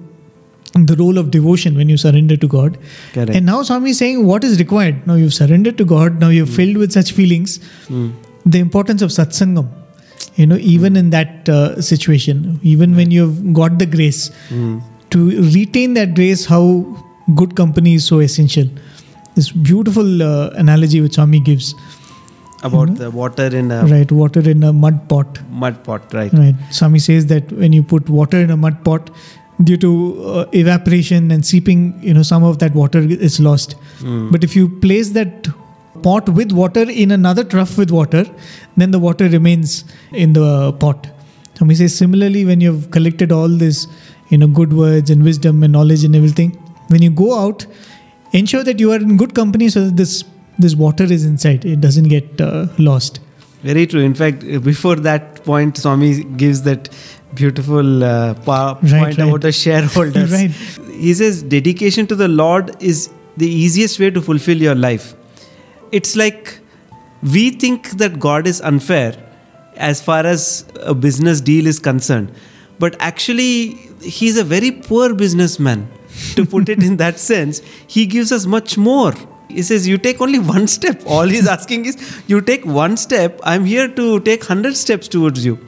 [0.74, 2.78] the role of devotion when you surrender to God.
[3.14, 3.32] Correct.
[3.32, 5.06] And now Swami is saying what is required.
[5.06, 6.56] Now you've surrendered to God, now you're mm.
[6.56, 7.60] filled with such feelings.
[7.88, 8.14] Mm.
[8.46, 9.70] The importance of satsangam.
[10.36, 10.98] You know, even mm.
[10.98, 14.32] in that uh, situation, even when you've got the grace,
[15.14, 16.64] to retain that grace, how
[17.36, 18.68] good company is so essential.
[19.36, 21.74] This beautiful uh, analogy which Swami gives,
[22.64, 24.12] about the water in a right?
[24.12, 25.40] Water in a mud pot.
[25.50, 26.56] mud pot right Right.
[26.72, 29.10] Swami says that when you put water in a mud pot,
[29.64, 29.90] due to
[30.26, 33.76] uh, evaporation and seeping, you know, some of that water is lost.
[34.32, 35.48] But if you place that
[36.02, 38.26] pot with water in another trough with water,
[38.78, 41.08] then the water remains in the pot.
[41.56, 43.88] Swami says similarly, when you've collected all this,
[44.30, 46.52] you know, good words and wisdom and knowledge and everything,
[46.88, 47.66] when you go out,
[48.32, 50.24] ensure that you are in good company so that this
[50.60, 53.20] this water is inside; it doesn't get uh, lost.
[53.68, 56.08] very true in fact uh, before that point swami
[56.40, 56.88] gives that
[57.42, 59.20] beautiful uh, pa- Right, point right.
[59.28, 60.52] about the shareholders Right.
[61.04, 63.00] he says dedication to the lord is
[63.44, 65.06] the easiest way to fulfill your life
[66.00, 66.52] it's like
[67.38, 69.16] we think that god is unfair
[69.92, 70.46] as far as
[70.96, 72.36] a business deal is concerned
[72.86, 73.50] but actually
[74.04, 75.90] he's a very poor businessman
[76.36, 79.14] to put it in that sense he gives us much more
[79.54, 81.02] He says, You take only one step.
[81.06, 83.40] All he's asking is, You take one step.
[83.44, 85.60] I'm here to take 100 steps towards you.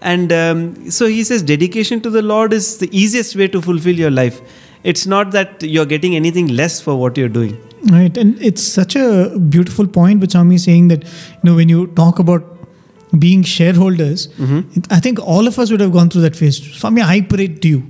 [0.00, 3.94] And um, so he says, Dedication to the Lord is the easiest way to fulfill
[3.94, 4.40] your life.
[4.82, 7.56] It's not that you're getting anything less for what you're doing.
[7.90, 11.68] Right, and it's such a beautiful point, which Swami is saying that you know when
[11.68, 12.51] you talk about
[13.18, 14.28] being shareholders,
[14.76, 16.58] it- I think all of us would have gone through that phase.
[16.80, 17.82] Swami, I pray to you.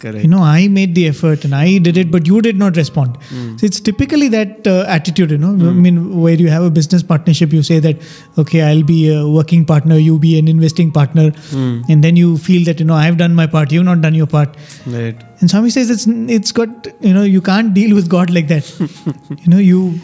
[0.00, 0.22] Correct.
[0.24, 3.18] You know, I made the effort and I did it, but you did not respond.
[3.58, 5.50] So it's typically that uh, attitude, you know.
[5.50, 7.96] I mean, where you have a business partnership, you say that,
[8.38, 12.64] okay, I'll be a working partner, you be an investing partner, and then you feel
[12.64, 14.56] that you know I've done my part, you've not done your part.
[14.86, 15.16] Right.
[15.40, 18.68] And Swami says it's it's got you know you can't deal with God like that.
[19.44, 19.98] you know you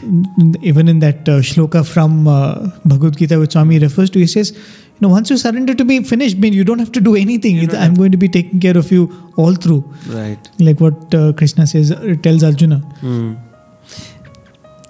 [0.63, 4.57] even in that uh, shloka from uh, Bhagavad Gita which Swami refers to, he says,
[4.97, 6.39] you know once you surrender to me, finished.
[6.39, 7.59] mean you don't have to do anything.
[7.75, 9.81] I'm going to be taking care of you all through.
[10.09, 10.39] Right.
[10.59, 12.83] Like what uh, Krishna says uh, tells Arjuna.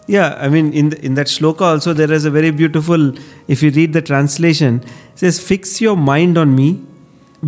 [0.09, 3.13] Yeah, I mean, in the, in that shloka also there is a very beautiful.
[3.49, 6.69] If you read the translation, it says, "Fix your mind on me,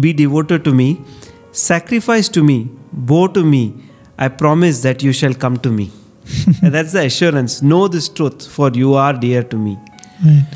[0.01, 1.01] be devoted to me,
[1.53, 2.59] sacrifice to me,
[2.93, 3.63] bow to me.
[4.19, 5.93] I promise that you shall come to me."
[6.63, 7.63] that's the assurance.
[7.63, 9.79] Know this truth, for you are dear to me.
[10.25, 10.47] Right.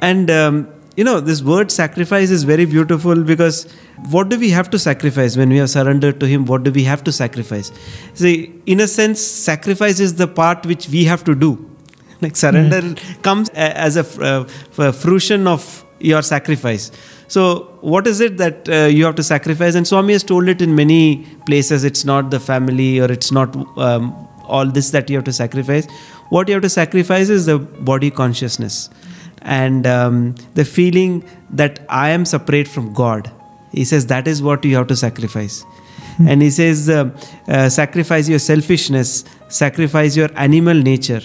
[0.00, 3.70] And um, you know, this word sacrifice is very beautiful because
[4.10, 6.44] what do we have to sacrifice when we have surrendered to Him?
[6.44, 7.72] What do we have to sacrifice?
[8.14, 11.68] See, in a sense, sacrifice is the part which we have to do.
[12.20, 16.92] Like surrender comes a- as a, uh, fruition of your sacrifice.
[17.26, 19.74] So, what is it that uh, you have to sacrifice?
[19.74, 21.82] And Swami has told it in many places.
[21.82, 25.88] It's not the family or it's not um, all this that you have to sacrifice.
[26.28, 28.88] What you have to sacrifice is the body consciousness
[29.44, 33.30] and um, the feeling that I am separate from God.
[33.72, 35.64] He says that is what you have to sacrifice.
[36.26, 37.10] And he says, uh,
[37.48, 41.22] uh, sacrifice your selfishness, sacrifice your animal nature,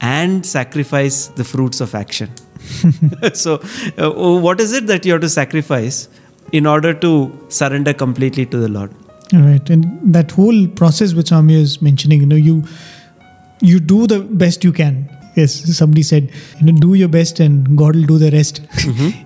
[0.00, 2.30] and sacrifice the fruits of action.
[3.34, 3.60] so,
[3.98, 6.08] uh, what is it that you have to sacrifice
[6.52, 8.92] in order to surrender completely to the Lord?
[9.32, 12.64] All right, and that whole process which Swami is mentioning, you know, you
[13.60, 15.08] you do the best you can.
[15.36, 18.60] Yes, somebody said, you know, do your best and God will do the rest.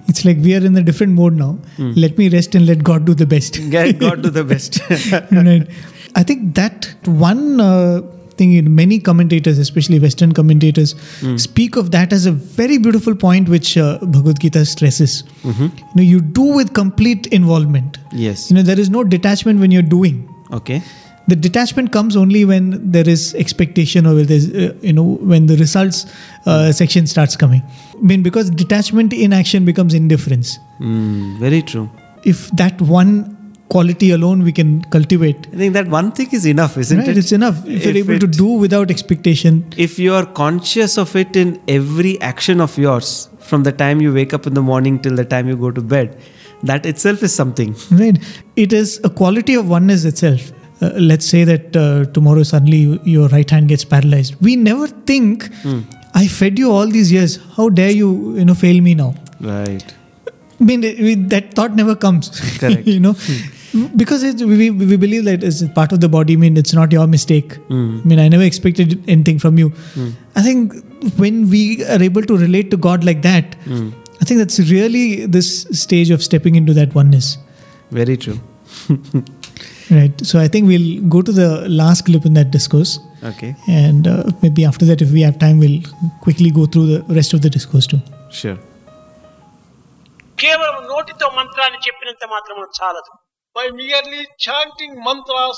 [0.09, 1.59] it's like we are in a different mode now.
[1.79, 3.61] Let me rest and let God do the best.
[3.71, 4.81] Get God to the best.
[5.33, 5.69] right.
[6.15, 8.01] I think that one uh,
[8.39, 10.95] thing, in many commentators, especially Western commentators,
[11.37, 15.25] speak of that as a very beautiful point, which uh, Bhagavad Gita stresses.
[15.45, 17.99] You know, you do with complete involvement.
[18.13, 18.51] yes.
[18.51, 20.27] You know, there is no detachment when you're doing.
[20.53, 20.83] Okay.
[21.29, 25.47] The detachment comes only when there is expectation or when there's, uh, you know, when
[25.47, 26.07] the results
[26.47, 27.63] uh, section starts coming.
[27.95, 30.59] I mean, because detachment in action becomes indifference.
[30.81, 31.91] Mm, very true.
[32.25, 33.35] If that one
[33.69, 37.09] quality alone we can cultivate, I think that one thing is enough, isn't right?
[37.09, 37.19] it?
[37.19, 37.65] It's enough.
[37.67, 42.19] If, you're able to do without expectation, if you are conscious of it in every
[42.23, 45.47] action of yours from the time you wake up in the morning till the time
[45.47, 46.19] you go to bed
[46.63, 48.19] that itself is something right?
[48.57, 50.53] It is a quality of oneness itself.
[50.81, 54.35] Uh, let's say that uh, tomorrow suddenly your right hand gets paralyzed.
[54.41, 55.49] We never think,
[56.15, 57.39] I fed you all these years.
[57.57, 59.15] How dare you, you know, fail me now?
[59.41, 59.95] right
[60.61, 62.31] I mean, that thought never comes.
[62.59, 62.87] Correct.
[62.89, 63.15] you know,
[63.97, 66.33] because it's, we, we believe that it's part of the body.
[66.33, 67.57] I mean, it's not your mistake.
[67.71, 69.73] I mean, I never expected anything from you.
[70.35, 70.75] I think
[71.17, 73.55] when we are able to relate to God like that,
[74.21, 77.39] I think that's really this stage of stepping into that oneness.
[77.93, 78.39] very true
[79.92, 80.16] Right.
[80.24, 82.94] So I think we'll go to the last clip in that discourse.
[83.24, 83.50] okay
[83.82, 85.82] And uh, maybe after that, if we have time, we'll
[86.22, 88.02] quickly go through the rest of the discourse too.
[88.34, 88.58] sure
[90.38, 93.14] కేవలం నోటితో మంత్రాన్ని చెప్పినంత మాత్రం చాలదు
[93.56, 95.58] By merely chanting mantras,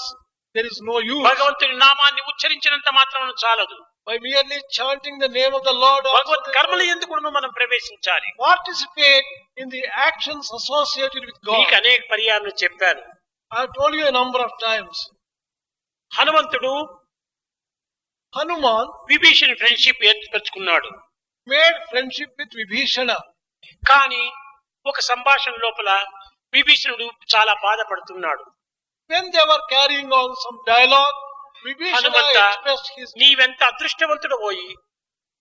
[0.55, 1.21] there is no use.
[1.27, 3.77] భగవంతుని నామాన్ని ఉచ్చరించినంత మాత్రం చాలదు
[4.09, 7.13] By merely chanting the name of the Lord, also Bhagwat there is కర్మల no- ఎందుకు
[7.37, 9.29] మనం ప్రవేశించాలి participate
[9.61, 11.59] in the actions associated with God.
[11.61, 13.03] మీకు అనేక పర్యాలను చెప్పాను
[13.52, 15.00] I told you number of times
[16.12, 16.72] హనుమంతుడు
[18.34, 20.90] హనుమాన్ విభీషణ ఫ్రెండ్షిప్ ఏర్పరచుకున్నాడు.
[21.48, 23.10] మేడ్ ఫ్రెండ్షిప్ విత్ విభీషణ
[23.82, 24.22] కానీ
[24.86, 25.90] ఒక సంభాషణ లోపల
[26.52, 28.44] విభీషణుడు చాలా బాధపడుతున్నాడు.
[29.10, 31.18] When they were carrying on some dialogue
[31.96, 32.38] Hanumantha
[33.22, 34.68] నీవెంత అదృష్టవంతుడు పోయి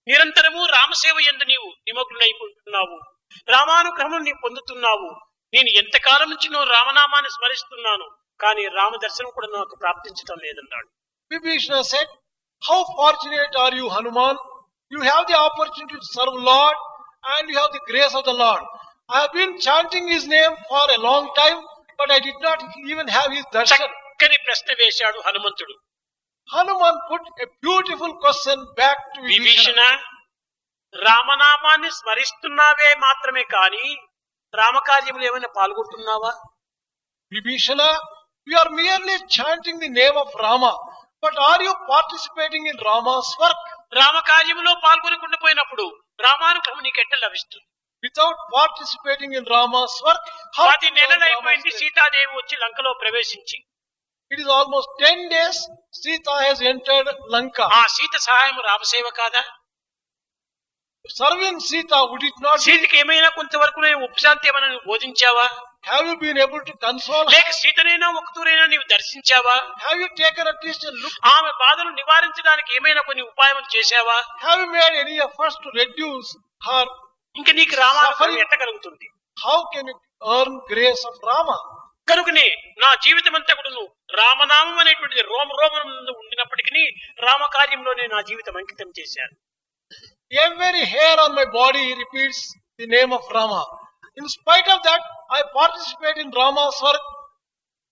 [0.06, 2.96] నిరంతరము రామసేవ ఎందు నీవు నిమగ్నులైపోతున్నావు
[3.48, 5.08] రామానుగ్రహం నీవు పొందుతున్నావు.
[5.52, 8.06] నేను ఎంతకాలం నుంచి నువ్వు రామనామాన్ని స్మరిస్తున్నాను
[8.40, 10.88] కానీ రామ దర్శనం కూడా నాకు ప్రాప్తించడం లేదన్నాడు.
[11.30, 12.12] Vibhishana said
[12.62, 14.38] how fortunate are you Hanuman
[14.92, 16.80] you have the opportunity to serve lord
[17.34, 18.66] and you have the grace of the lord
[19.10, 21.56] I have been chanting his name for a long time
[21.98, 25.74] but I did not even have his darshan చక్కని ప్రశ్న వేశాడు హనుమంతుడు.
[26.48, 29.80] Hanuman put a beautiful question back to Vibhishana
[30.94, 33.84] రామనామాన్ని స్మరిస్తున్నావే మాత్రమే కానీ
[34.54, 36.32] రామకార్యములు ఏమైనా పాల్గొంటున్నావా?
[37.32, 37.82] Vibhishana
[38.46, 40.64] you are merely chanting the name of Rama
[41.22, 43.64] but are you participating in Rama's work
[44.00, 45.84] Rama కార్యములో పాల్గొనకుండా పోయినప్పుడు
[46.24, 47.66] రామానుగ్రహం నీకెట్ట లభిస్తుంది?
[48.02, 53.58] Without participating in Rama's work పది నెలలైపోయింది సీతాదేవి వచ్చి లంకలో ప్రవేశించి.
[54.30, 55.60] It is almost ten days
[56.02, 59.42] Sita has entered Lanka ఆ సీత సహాయం రామసేవ కాదా?
[61.10, 65.46] సర్వింగ్ సీత ఉడిట్ నాట్ సీతకి ఏమైనా కొంతవరకు నేను ఉపశాంతి ఏమైనా నువ్వు బోధించావా?
[65.86, 69.56] Have you been able to console లేక సీతనైనా ఒక్కతూరైనా నీవు దర్శించావా?
[69.80, 74.18] Have you taken at least look ఆమె బాధను నివారించడానికి ఏమైనా కొన్ని ఉపాయం చేశావా?
[74.42, 76.30] Have you made any efforts to reduce
[76.62, 76.90] her
[77.36, 78.04] ఇంకా నీకు రామా
[78.44, 79.96] ఎట్ట కలుగుతుంది how can you
[80.32, 81.58] earn grace of Rama
[82.08, 82.46] కనుకనే
[82.80, 85.84] నా జీవితం అంతా కూడా నువ్వు రామనామం అనేటువంటిది రోమ రోమం
[86.14, 86.82] ఉండినప్పటికీ
[87.26, 89.34] రామకార్యంలోనే నా జీవితం అంకితం చేశాను
[90.32, 93.64] every hair on my body, he repeats the name of Rama.
[94.18, 97.04] In spite of that, I participate in Rama's work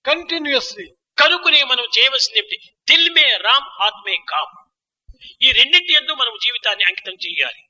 [0.04, 0.88] continuously.
[1.18, 2.56] కనుకునే మనం చేయవలసింది ఏమిటి
[2.88, 4.52] దిల్ మే రామ్ ఆత్మే కామ్
[5.40, 7.62] ఈ రెండింటి ఎందు మనం జీవితాన్ని అంకితం చేయాలి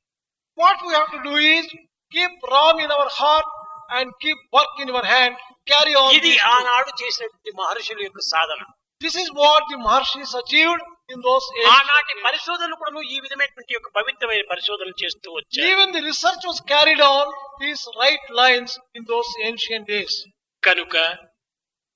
[0.59, 1.71] what we have to do is
[2.13, 3.53] keep Ram in our heart
[3.99, 5.39] and keep work in our hand
[5.71, 8.61] carry on ఇది ఆనాడు చేసినటువంటి మహర్షుల యొక్క సాధన
[9.01, 10.85] this is what the Maharshi achieved
[11.73, 17.03] ఆనాటి పరిశోధనలు కూడా ఈ విధమైనటువంటి యొక్క పవిత్రమైన పరిశోధనలు చేస్తూ వచ్చాయి even the research was carried
[17.07, 17.31] on
[17.63, 20.17] these right lines in those ancient days
[20.63, 20.97] కనుక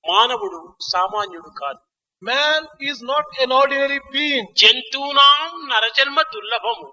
[0.03, 0.59] మానవుడు
[0.93, 1.79] సామాన్యుడు కాదు.
[2.21, 6.87] Man is not an ordinary being జంతువునాం నరజన్మ దుర్లభము.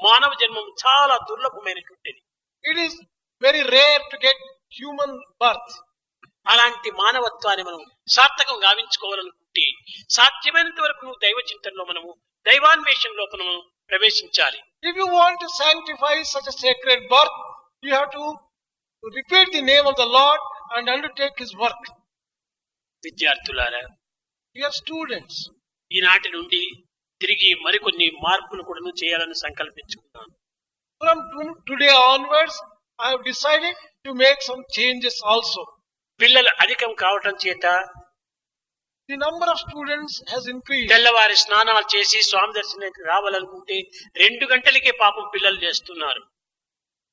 [0.00, 2.20] మానవ జన్మం చాలా దుర్లభమైనటువంటిది.
[2.64, 2.96] It is
[3.42, 4.42] very rare to get
[4.78, 5.74] human birth
[6.46, 9.66] అలాంటి మానవత్వాన్ని మనం సార్థకం గావించుకోవాలనుకుంటున్నాం కాబట్టి
[10.16, 12.10] సాధ్యమైనంత వరకు నువ్వు దైవ చింతనలో మనము
[12.46, 13.54] దైవాన్వేషంలో మనము
[13.90, 14.58] ప్రవేశించాలి.
[14.88, 17.38] If you want to sanctify such sacred birth
[17.86, 18.24] you have to
[19.04, 20.44] repeat the name of the lord
[20.76, 21.88] and undertake his work
[23.02, 23.82] విద్యార్థులారా
[24.56, 25.40] యువర్ స్టూడెంట్స్
[25.90, 26.62] ఈ నాటి నుండి
[27.20, 30.32] తిరిగి మరికొన్ని మార్పులు కూడా చేయాలని సంకల్పించుకున్నాను.
[31.00, 31.22] From
[31.68, 32.60] today onwards
[32.98, 35.62] I have decided to make some changes also
[36.20, 37.66] పిల్లలు అధికం కావటం చేత
[39.08, 40.90] The number of students has increased.
[40.92, 43.76] తెల్లవారి స్నానాలు చేసి స్వామి దర్శనానికి రావాలనుకుంటే
[44.22, 46.22] రెండు గంటలకే పాపం పిల్లలు చేస్తున్నారు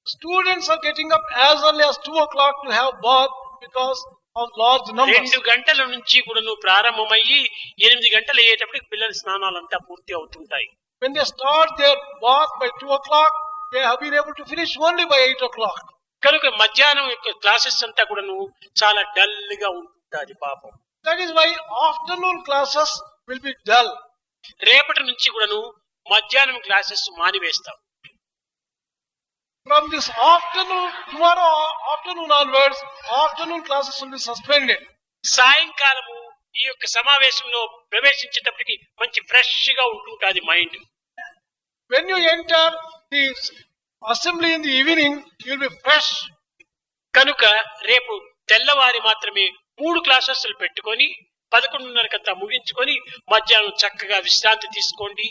[0.07, 3.33] Students are getting up as early as 2 o'clock to have bath
[3.65, 3.99] because
[4.35, 5.17] of large numbers.
[5.17, 7.39] రెండు గంటల నుంచి కూడా నువ్వు ప్రారంభమయ్యి
[7.85, 10.67] ఎనిమిది గంటలు అయ్యేటప్పటికి పిల్లల స్నానాలంతా పూర్తి అవుతుంటాయి
[11.01, 13.33] When they start their bath by 2 o'clock,
[13.73, 15.79] they have been able to finish only by 8 o'clock.
[16.23, 18.47] కనుక మధ్యాహ్నం యొక్క క్లాసెస్ అంతా కూడా నువ్వు
[18.81, 20.73] చాలా డల్గా ఉంటుంది పాపం
[21.05, 21.47] that is why
[21.87, 22.95] afternoon classes
[23.29, 23.91] will be dull
[24.69, 25.59] రేపటి నుంచి కూడాను
[26.05, 27.75] మధ్యాహ్నం classes మానివేస్తాం.
[29.67, 31.49] From this afternoon tomorrow
[31.93, 32.83] afternoon onwards
[33.23, 34.83] afternoon classes will be suspended
[35.23, 36.17] సాయంకాలము
[36.55, 37.59] ఈ యొక్క సమావేశంలో
[37.91, 40.77] ప్రవేశించేటప్పటికి మంచి ఫ్రెష్గా ఉంటుంటుంది mind.
[41.91, 42.75] When you enter
[43.13, 43.23] the
[44.03, 46.13] assembly in the evening you be fresh
[47.13, 47.43] కనుక
[47.89, 48.13] రేపు
[48.49, 49.45] తెల్లవారి మాత్రమే
[49.81, 51.07] మూడు క్లాసెస్ పెట్టుకొని
[51.51, 52.93] పదకొండున్నరకంతా ముగించుకొని
[53.31, 55.25] మధ్యాహ్నం చక్కగా విశ్రాంతి తీసుకోండి.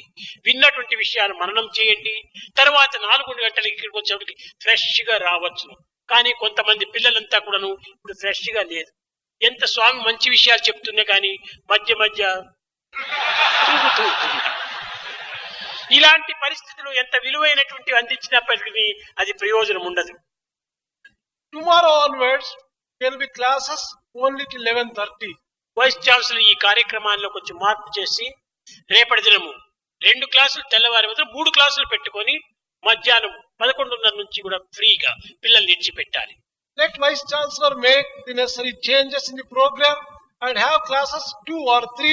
[0.47, 2.15] విన్నటువంటి విషయాలు మననం చేయండి.
[2.57, 5.69] తర్వాత నాలుగు గంటలకి ఇక్కడికి వచ్చేప్పటికి ఫ్రెష్గా రావచ్చు.
[6.09, 8.91] కానీ కొంతమంది పిల్లలంతా కూడాను ఇప్పుడు ఫ్రెష్గా లేదు
[9.41, 11.33] ఎంత స్వామి మంచి విషయాలు చెప్తున్నా కానీ
[11.73, 12.23] మధ్య మధ్య
[13.67, 14.07] తూగుతూ
[15.97, 18.85] ఇలాంటి పరిస్థితులు ఎంత విలువైనటువంటి అందించినప్పటికీ
[19.19, 20.13] అది ప్రయోజనం ఉండదు.
[21.55, 22.53] Tomorrow onwards
[23.01, 25.31] will be classes only eleven thirty
[25.77, 28.27] vice chancellor ఈ కార్యక్రమాల్లో కొంచెం మార్పు చేసి
[28.91, 29.53] రేపటి దినము
[30.01, 32.35] రెండు క్లాసులు తెల్లవారి వద్ద మూడు క్లాసులు పెట్టుకొని
[32.85, 35.11] మధ్యాహ్నం పదకొండున్నర నుంచి కూడా ఫ్రీగా
[35.45, 36.35] పిల్లల్ని ఇచ్చిపెట్టాలి
[36.79, 40.01] let vice chancellor make the necessary changes in the programme
[40.43, 42.13] and have classes two or three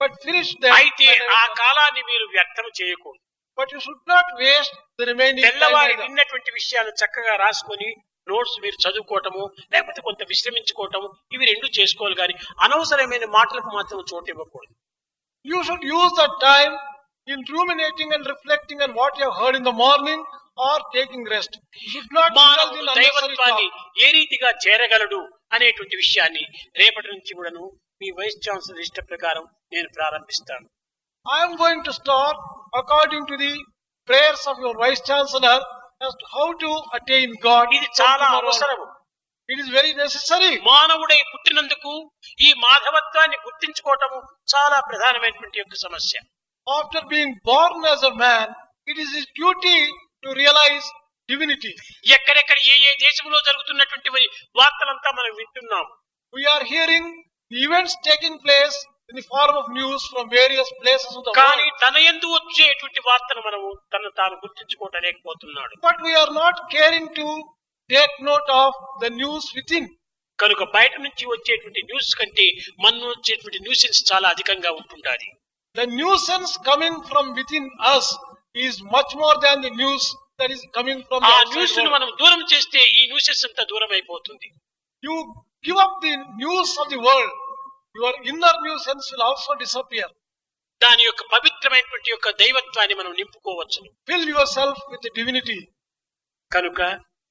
[0.00, 3.22] but finish అయితే ఆ కాలాన్ని మీరు వ్యక్తం చేయకూడదు.
[3.58, 7.88] But you should not waste the remaining తెల్లవారి విన్నటువంటి విషయాలు చక్కగా రాసుకొని
[8.30, 14.74] నోట్స్ మీరు చదువుకోవటము లేకపోతే కొంత విశ్రమించుకోవటము ఇవి రెండు చేసుకోవాలి కానీ అనవసరమైన మాటలకు మాత్రం చోటు ఇవ్వకూడదు.
[15.46, 16.74] You should use the time
[17.28, 20.24] in ruminating and reflecting and what you heard in the morning
[20.68, 21.56] or taking rest
[21.92, 22.34] should not
[23.00, 23.66] దైవత్వాన్ని
[24.04, 25.20] ఏ రీతిగా చేరగలడు
[25.56, 26.44] అనేటువంటి విషయాన్ని
[26.80, 27.64] రేపటి నుంచి కూడాను
[28.00, 30.66] మీ వైస్ ఛాన్సలర్ ఇష్ట ప్రకారం నేను ప్రారంభిస్తాను.
[31.26, 32.40] I'm going to start
[32.82, 33.52] according to the
[34.08, 35.62] prayers of your vice chancellor
[36.00, 38.80] how to attain God ఇది చాలా అవసరం
[39.48, 41.92] ఇట్ ఇస్ వెరీ నెసెసరీ మానవుడై పుట్టినందుకు
[42.38, 44.18] ఈ మాధవత్వాన్ని గుర్తించుకోవటము
[44.54, 46.16] చాలా ప్రధానమైనటువంటి యొక్క సమస్య.
[46.66, 48.52] After being born as a man
[48.88, 49.76] it is his duty
[50.24, 50.86] to realise
[51.28, 51.70] divinity
[52.16, 54.10] ఎక్కడెక్కడ ఏ ఏ దేశంలో జరుగుతున్నటువంటి
[54.56, 55.86] వార్తలంతా మనం వింటున్నాం
[56.34, 57.12] we are hearing
[57.50, 58.76] events taking place
[59.10, 63.68] in the form of news from various places the కానీ తన ఎందు వచ్చేటువంటి వార్తను మనము
[63.94, 67.28] తన తాను గుర్తించుకోవటలేకపోతున్నాడు but we are not caring to
[67.90, 69.48] take note of the news
[69.78, 69.88] within
[70.38, 72.46] కనుక బయట నుంచి వచ్చేటువంటి న్యూస్ కంటే
[72.84, 75.28] మన వచ్చేటువంటి న్యూసెన్స్ చాలా అధికంగా ఉంటుండాలి.
[75.76, 77.28] The nuisance coming from
[77.60, 78.10] within us
[78.56, 80.06] is much more than the news
[80.40, 84.48] that is coming from ఆ న్యూస్ను మనం దూరం చేస్తే ఈ న్యూసెన్స్ అంతా దూరం అయిపోతుంది
[85.04, 85.16] you
[85.64, 87.34] give up the news of the world
[87.96, 90.08] world, your inner nuisance will also disappear.
[90.80, 95.58] దాని యొక్క పవిత్రమైనటువంటి యొక్క దైవత్వాన్ని మనం నింపుకోవచ్చును Fill yourself with the divinity.
[96.52, 96.80] కనుక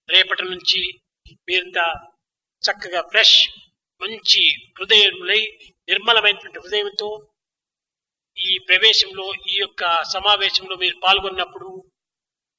[0.10, 0.82] రేపటి నుంచి
[1.48, 1.86] మీరంతా
[2.64, 3.38] చక్కగా ఫ్రెష్
[4.02, 4.44] మంచి
[4.78, 5.42] హృదయములై
[5.88, 7.10] నిర్మలమైనటువంటి హృదయంతో
[8.38, 11.70] ఈ ప్రవేశంలో ఈ యొక్క సమావేశంలో మీరు పాల్గొన్నప్పుడు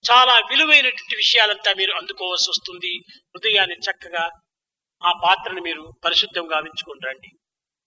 [0.05, 2.93] చాలా విలువైనటువంటి విషయాలంతా మీరు అందుకోవాల్సి వస్తుంది
[3.35, 4.25] హృదయాన్ని చక్కగా
[5.03, 7.31] ఆ పాత్రను మీరు పరిశుద్ధంగా ఉంచుకుని రండి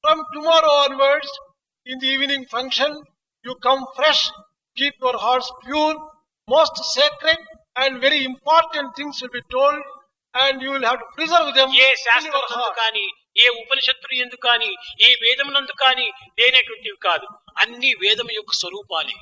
[0.04, 1.30] From tomorrow onwards,
[1.86, 2.92] in the evening function,
[3.46, 4.22] you come fresh,
[4.78, 5.96] keep your hearts pure,
[6.48, 7.38] most sacred,
[7.76, 9.76] and very important things will be told,
[10.34, 12.70] and you will have to preserve them ఏ శాస్త్రమునందు.
[12.80, 13.06] కానీ
[13.44, 14.72] ఏ ఉపనిషత్తులు ఎందుకు కానీ
[15.06, 16.08] ఏ వేదమునందు కానీ
[16.40, 17.28] లేనటువంటివి కాదు
[17.64, 19.18] అన్ని వేదము యొక్క స్వరూపాలే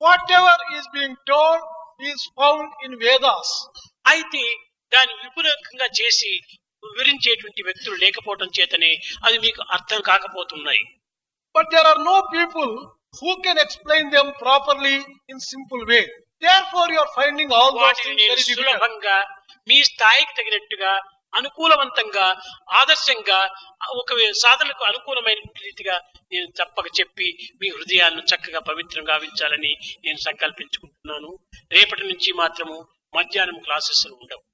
[0.00, 1.60] Whatever is being told
[2.10, 3.50] is found in Vedas.
[4.12, 4.44] అయితే
[4.92, 6.32] దాన్ని విపులంగా చేసి
[6.90, 8.92] వివరించేటువంటి వ్యక్తులు లేకపోవడం చేతనే
[9.24, 10.82] అది మీకు అర్థం కాకపోతున్నాయి.
[11.56, 12.70] But there are no people
[13.22, 14.96] who can explain them properly
[15.30, 16.00] in simple way
[16.72, 17.76] therefore you're finding all
[18.38, 19.18] సులభంగా
[19.68, 20.92] మీ స్థాయికి తగినట్టుగా
[21.36, 22.26] అనుకూలవంతంగా
[22.80, 23.38] ఆదర్శంగా
[23.94, 24.10] ఒక
[24.42, 25.96] సాధనకు అనుకూలమైన రీతిగా
[26.32, 27.28] నేను తప్పక చెప్పి
[27.60, 29.72] మీ హృదయాలను చక్కగా పవిత్రంగా గావించాలని
[30.04, 31.38] నేను సంకల్పించుకుంటున్నాను.
[31.72, 32.76] రేపటి నుంచి మాత్రము
[33.16, 34.45] మధ్యాహ్నం క్లాసెస్ ఉండవు.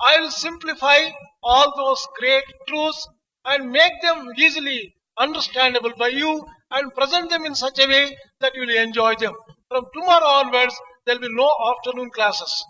[0.00, 0.98] I will simplify
[1.42, 3.08] all those great truths
[3.44, 8.54] and make them easily understandable by you and present them in such a way that
[8.54, 9.32] you will enjoy them.
[9.68, 12.64] From tomorrow onwards, there will be no afternoon classes.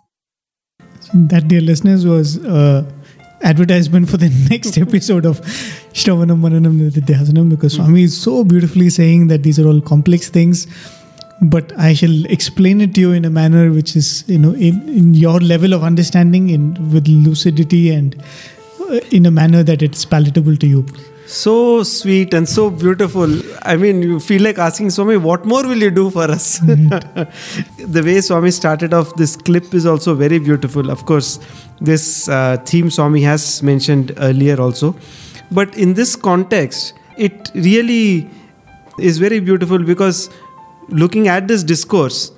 [1.15, 2.91] That, dear listeners, was uh,
[3.43, 5.41] advertisement for the next episode of
[5.93, 10.67] Shravanam Mananam Nidhyasanam because Swami is so beautifully saying that these are all complex things.
[11.43, 14.89] But I shall explain it to you in a manner which is, you know, in,
[14.89, 18.17] in your level of understanding, in with lucidity and
[18.81, 20.87] uh, in a manner that it's palatable to you.
[21.27, 23.29] So sweet and so beautiful.
[23.63, 26.59] I mean, you feel like asking Swami, what more will you do for us?
[26.61, 30.89] the way Swami started off this clip is also very beautiful.
[30.89, 31.41] Of course,
[31.81, 34.95] this uh, theme Swami has mentioned earlier also.
[35.51, 38.31] But in this context, it really
[39.01, 40.31] is very beautiful because
[40.89, 42.33] looking at this discourse,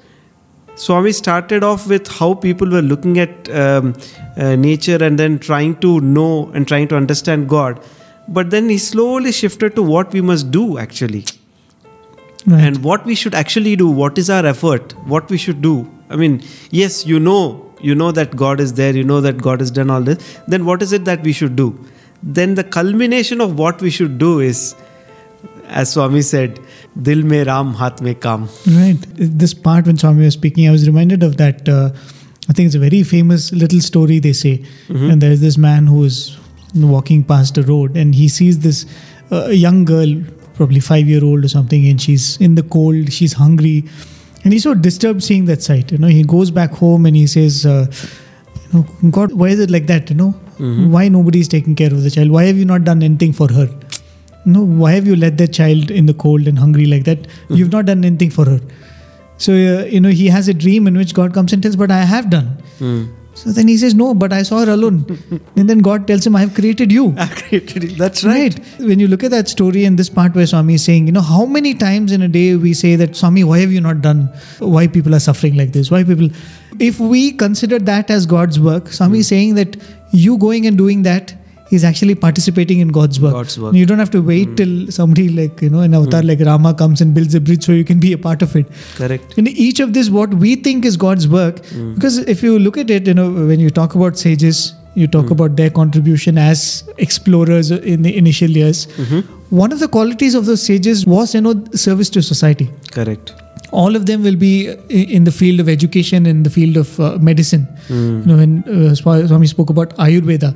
[0.74, 3.94] Swami started off with how people were looking at um,
[4.36, 7.80] uh, nature and then trying to know and trying to understand God.
[8.28, 11.24] But then he slowly shifted to what we must do actually
[12.46, 12.62] Right.
[12.62, 13.88] and what we should actually do.
[13.88, 14.92] What is our effort?
[15.06, 15.90] What we should do.
[16.08, 19.60] I mean, yes, you know, you know that God is there, you know that God
[19.60, 20.40] has done all this.
[20.46, 21.78] Then what is it that we should do?
[22.22, 24.74] Then the culmination of what we should do is,
[25.66, 26.58] as Swami said,
[27.00, 28.48] Dil mein Ram, Hath mein Kam.
[28.66, 28.96] Right.
[29.16, 31.68] This part when Swami was speaking, I was reminded of that.
[31.68, 31.90] Uh,
[32.48, 34.64] I think it's a very famous little story they say.
[34.88, 36.36] And there's this man who is
[36.74, 38.86] walking past a road and he sees this
[39.30, 40.14] uh, young girl,
[40.54, 43.84] probably five year old or something, and she's in the cold, she's hungry.
[44.44, 45.92] And he's so disturbed seeing that sight.
[45.92, 47.86] You know, he goes back home and he says, uh,
[48.72, 50.08] you know, God, why is it like that?
[50.10, 50.30] You know,
[50.90, 52.30] why nobody is taking care of the child?
[52.30, 53.68] Why have you not done anything for her?
[54.44, 57.26] No why have you let that child in the cold and hungry like that?
[57.48, 58.60] You've not done anything for her.
[59.36, 61.90] So uh, you know he has a dream in which god comes and tells but
[61.90, 62.56] i have done.
[63.34, 65.04] So then he says no but i saw her alone.
[65.56, 67.12] And then god tells him i have created you.
[67.98, 68.58] That's right.
[68.78, 71.20] When you look at that story and this part where Swami is saying, you know,
[71.20, 74.28] how many times in a day we say that, Swami, why have you not done?
[74.58, 75.90] Why people are suffering like this?
[75.90, 76.30] Why people.
[76.80, 79.76] If we consider that as God's work, Swami is saying that
[80.10, 81.34] you going and doing that
[81.70, 83.32] is actually participating in God's work.
[83.32, 83.74] God's work.
[83.74, 84.54] You don't have to wait hmm.
[84.54, 86.28] till somebody like, you know, an avatar hmm.
[86.28, 88.66] like Rama comes and builds a bridge so you can be a part of it.
[88.96, 89.36] Correct.
[89.36, 91.94] In each of this, what we think is God's work, hmm.
[91.94, 95.30] because if you look at it, you know, when you talk about sages, you talk
[95.30, 98.86] about their contribution as explorers in the initial years.
[98.86, 99.20] Mm-hmm.
[99.56, 102.68] One of the qualities of those sages was, you know, service to society.
[102.90, 103.32] Correct.
[103.70, 107.18] All of them will be in the field of education, in the field of uh,
[107.18, 107.68] medicine.
[107.88, 110.54] You know, when uh, Swami spoke about Ayurveda,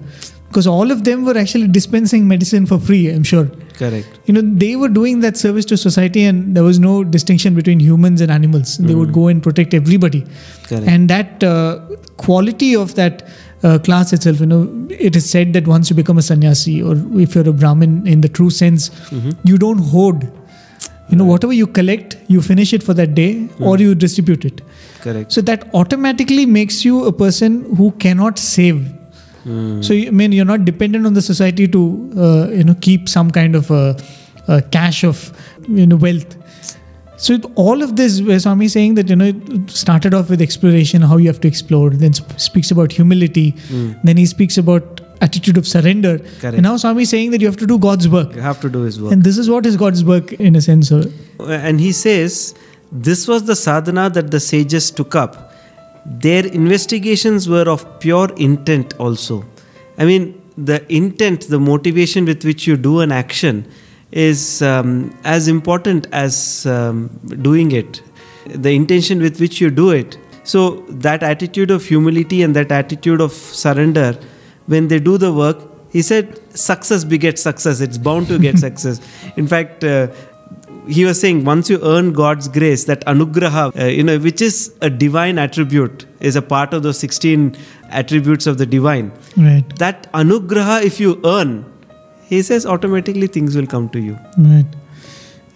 [0.53, 3.11] because all of them were actually dispensing medicine for free.
[3.11, 3.47] I'm sure.
[3.79, 4.19] Correct.
[4.27, 7.81] You know, they were doing that service to society, and there was no distinction between
[7.81, 8.77] humans and animals.
[8.77, 10.27] They would go and protect everybody,
[10.65, 10.87] Correct.
[10.87, 11.81] and that uh,
[12.29, 13.27] quality of that.
[13.65, 16.97] Uh, class itself, you know, it is said that once you become a sannyasi, or
[17.25, 18.91] if you're a Brahmin in the true sense,
[19.45, 20.25] you don't hoard.
[21.11, 24.63] You know, whatever you collect, you finish it for that day, or you distribute it.
[25.05, 25.31] Correct.
[25.31, 28.83] So that automatically makes you a person who cannot save.
[29.45, 29.83] Hmm.
[29.83, 33.09] So you, I mean, you're not dependent on the society to uh, you know keep
[33.09, 33.97] some kind of a,
[34.49, 35.33] a cache of
[35.69, 36.37] you know wealth.
[37.17, 41.03] So all of this, Swami is saying that you know it started off with exploration,
[41.03, 41.91] how you have to explore.
[41.91, 43.51] Then sp- speaks about humility.
[43.69, 43.93] Hmm.
[44.03, 46.19] Then he speaks about attitude of surrender.
[46.19, 46.45] Correct.
[46.45, 48.35] And now Swami is saying that you have to do God's work.
[48.35, 49.13] You have to do his work.
[49.13, 50.91] And this is what is God's work in a sense.
[50.91, 52.55] And he says,
[52.91, 55.52] this was the sadhana that the sages took up.
[56.05, 59.45] Their investigations were of pure intent also.
[59.99, 63.67] I mean, the intent, the motivation with which you do an action
[64.11, 67.09] is um, as important as um,
[67.41, 68.03] doing it.
[68.47, 70.19] The intention with which you do it.
[70.45, 74.19] So, that attitude of humility and that attitude of surrender,
[74.67, 75.59] when they do the work,
[75.93, 77.81] he said, success begets success.
[77.81, 79.01] It's bound to get success.
[79.37, 80.09] In fact, uh,
[80.89, 84.75] he was saying once you earn God's grace, that anugraha, uh, you know, which is
[84.81, 87.57] a divine attribute, is a part of those 16
[87.91, 89.13] attributes of the divine.
[89.37, 89.65] Right.
[89.79, 91.65] That anugraha, if you earn,
[92.27, 94.19] he says automatically things will come to you.
[94.39, 94.67] Right.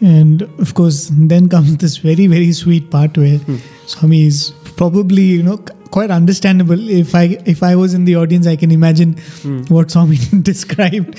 [0.01, 3.41] And of course, then comes this very, very sweet part where
[3.87, 5.59] Swami is probably, you know,
[5.91, 6.89] quite understandable.
[6.89, 9.15] If I if I was in the audience, I can imagine
[9.69, 11.19] what Swami described.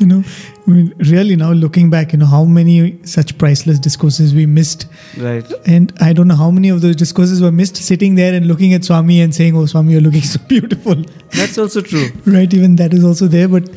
[0.00, 0.22] you know,
[0.66, 4.86] I mean, really now looking back, you know, how many such priceless discourses we missed.
[5.16, 5.50] Right.
[5.66, 8.74] And I don't know how many of those discourses were missed sitting there and looking
[8.74, 10.96] at Swami and saying, Oh, Swami, you're looking so beautiful.
[11.32, 12.08] That's also true.
[12.26, 13.68] right even that is also there but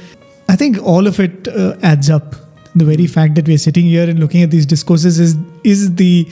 [0.49, 2.35] i think all of it uh, adds up
[2.75, 6.27] the very fact that we're sitting here and looking at these discourses is is the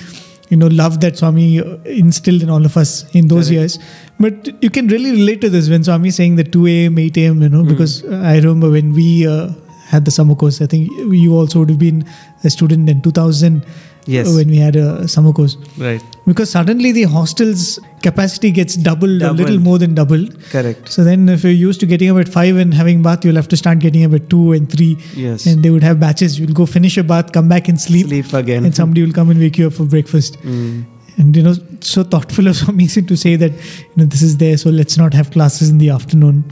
[0.49, 3.59] you know love that swami instilled in all of us in those Correct.
[3.59, 3.79] years
[4.19, 7.17] but you can really relate to this when swami is saying the 2 a.m 8
[7.17, 9.49] a.m you know because uh, i remember when we uh,
[9.93, 10.89] had the summer course i think
[11.25, 12.03] you also would have been
[12.43, 13.63] a student in 2000
[14.05, 14.33] Yes.
[14.35, 16.01] when we had a summer course Right.
[16.25, 20.89] because suddenly the hostel's capacity gets doubled, a little more than doubled Correct.
[20.89, 23.47] so then, if you're used to getting up at five and having bath, you'll have
[23.49, 24.97] to start getting up at two and three.
[25.15, 25.45] Yes.
[25.45, 26.39] And they would have batches.
[26.39, 28.65] You'll go finish your bath, come back and sleep, Sleep again.
[28.65, 30.39] and somebody will come and wake you up for breakfast.
[30.41, 30.85] Mm.
[31.17, 34.55] And you know, so thoughtful of Swami to say that you know this is there,
[34.57, 36.43] so let's not have classes in the afternoon.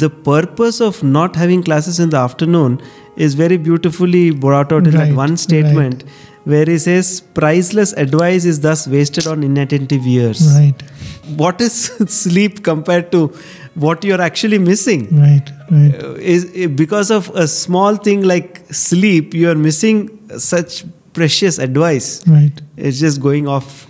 [0.00, 2.76] the purpose of not having classes in the afternoon
[3.24, 6.04] is very beautifully brought out in Right, that one statement
[6.44, 10.46] where he says priceless advice is thus wasted on inattentive ears.
[10.54, 10.82] Right,
[11.36, 13.28] what is sleep compared to
[13.74, 15.08] what you're actually missing?
[15.18, 15.94] Right, right.
[16.02, 21.58] Uh, is uh, because of a small thing like sleep you are missing such precious
[21.58, 22.26] advice.
[22.26, 22.52] Right.
[22.76, 23.86] it's just going off.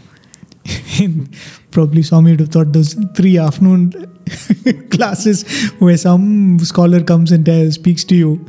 [1.71, 4.12] Probably Swami would have thought those three afternoon
[4.91, 8.45] classes where some scholar comes and uh, speaks to you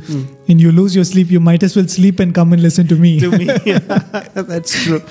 [0.48, 2.96] and you lose your sleep, you might as well sleep and come and listen to
[2.96, 3.20] me.
[3.20, 3.46] to me.
[4.34, 5.02] That's true.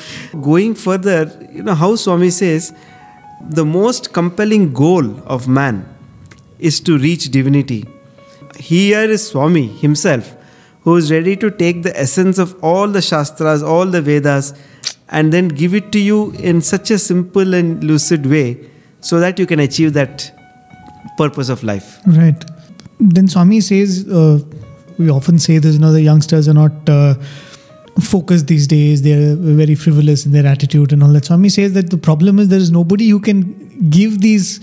[0.41, 2.75] Going further, you know how Swami says
[3.41, 5.89] the most compelling goal of man
[6.59, 7.87] is to reach divinity.
[8.59, 10.37] Here is Swami himself
[10.83, 14.53] who is ready to take the essence of all the Shastras, all the Vedas,
[15.09, 18.69] and then give it to you in such a simple and lucid way
[19.01, 20.33] so that you can achieve that
[21.17, 22.01] purpose of life.
[22.07, 22.45] Right.
[22.99, 24.41] Then Swami says, uh,
[24.99, 27.15] we often say this, you know, the youngsters are not uh,
[28.01, 29.03] focused these days.
[29.03, 31.25] They're very frivolous in their attitude and all that.
[31.25, 34.61] Swami says that the problem is there is nobody who can give these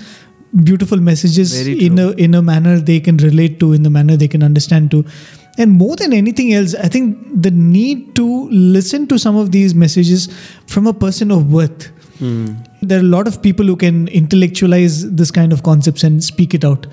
[0.64, 4.28] beautiful messages in a in a manner they can relate to, in the manner they
[4.28, 5.06] can understand to.
[5.58, 9.76] And more than anything else, I think the need to listen to some of these
[9.76, 10.28] messages
[10.68, 11.92] from a person of worth.
[12.20, 16.53] There are a lot of people who can intellectualize this kind of concepts and speak
[16.53, 16.86] it out.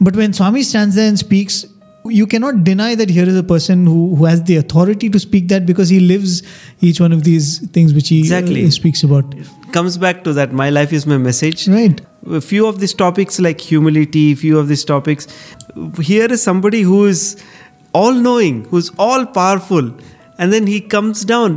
[0.00, 1.66] But when Swami stands there and speaks,
[2.04, 5.48] you cannot deny that here is a person who, who has the authority to speak
[5.48, 6.42] that because he lives
[6.80, 8.70] each one of these things which he uh, Exactly.
[8.70, 9.34] speaks about.
[9.72, 11.68] Comes back to that my life is my message.
[11.68, 12.00] Right.
[12.26, 15.26] a few of these topics like humility few of these topics
[16.06, 17.20] here is somebody who is
[18.00, 19.86] all knowing who's all powerful
[20.38, 21.54] and then he comes down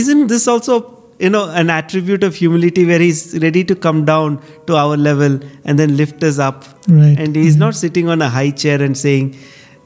[0.00, 0.74] isn't this also
[1.20, 5.38] you know an attribute of humility where he's ready to come down to our level
[5.64, 6.64] and then lift us up.
[6.88, 7.16] Right.
[7.18, 9.36] and he's not sitting on a high chair and saying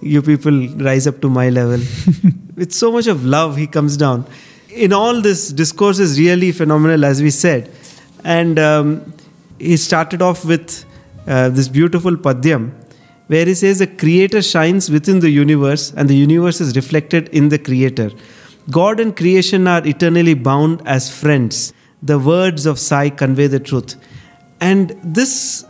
[0.00, 1.80] you people rise up to my level.
[2.56, 4.26] With so much of love he comes down.
[4.68, 7.70] In all this discourse is really phenomenal as we said.
[8.24, 9.12] And um,
[9.58, 10.84] he started off with
[11.26, 12.72] uh, this beautiful padyam
[13.26, 17.48] where he says the creator shines within the universe and the universe is reflected in
[17.48, 18.10] the creator.
[18.70, 21.72] God and creation are eternally bound as friends.
[22.02, 23.96] The words of Sai convey the truth.
[24.60, 25.64] And this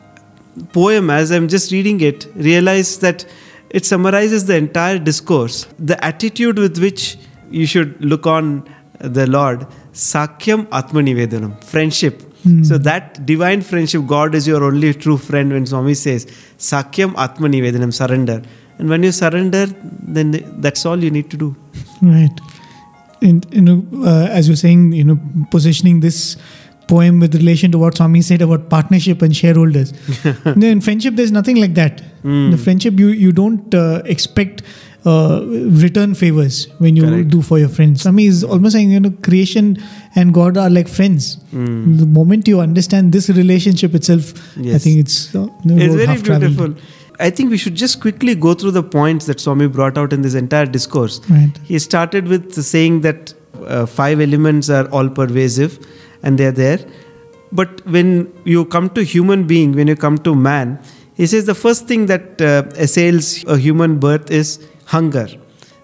[0.73, 3.27] poem, as I'm just reading it, realize that
[3.71, 5.67] it summarizes the entire discourse.
[5.79, 7.19] The attitude with which
[7.51, 8.69] you should look on
[9.01, 12.23] the Lord, Sakhyam Atmanivedanam, friendship.
[12.43, 12.63] Hmm.
[12.63, 16.27] So that divine friendship, God is your only true friend when Swami says,
[16.59, 18.43] Sakhyam Atmanivedanam, surrender.
[18.79, 21.57] And when you surrender, then that's all you need to do.
[22.03, 22.31] Right.
[23.23, 25.19] And, you know, uh, as you're saying, you know,
[25.51, 26.37] positioning this
[26.89, 29.93] poem with relation to what Swami said about partnership and shareholders.
[30.45, 32.03] no, in friendship, there's nothing like that.
[32.25, 34.63] In the friendship, you, you don't uh, expect
[35.05, 37.29] uh, return favors when you Correct.
[37.29, 38.03] do for your friends.
[38.03, 39.77] Swami is almost saying, you know, creation
[40.15, 41.37] and God are like friends.
[41.53, 46.81] The moment you understand this relationship itself, I think it's, uh, It's very half traveled.
[47.21, 50.23] I think we should just quickly go through the points that Swami brought out in
[50.23, 51.21] this entire discourse.
[51.29, 51.53] Right.
[51.65, 53.35] He started with saying that
[53.67, 55.79] uh, five elements are all pervasive
[56.23, 56.79] and they're there.
[57.53, 60.81] But when you come to human being, when you come to man,
[61.15, 65.29] he says the first thing that uh, assails a human birth is hunger.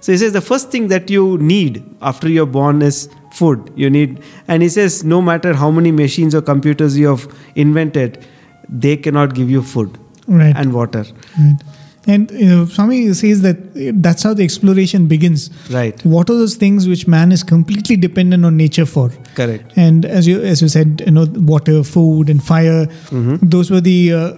[0.01, 3.73] So he says the first thing that you need after you're born is food.
[3.77, 8.27] You need, and he says no matter how many machines or computers you have invented,
[8.69, 9.97] they cannot give you food
[10.31, 10.57] Right.
[10.57, 11.05] and water.
[11.39, 11.57] Right.
[12.07, 13.59] And you know, Swami says that
[14.03, 15.51] that's how the exploration begins.
[15.71, 16.03] Right.
[16.05, 19.11] What are those things which man is completely dependent on nature for?
[19.35, 19.73] Correct.
[19.77, 22.87] And as you as you said, you know, water, food, and fire.
[22.87, 23.37] Mm-hmm.
[23.43, 24.33] Those were the uh,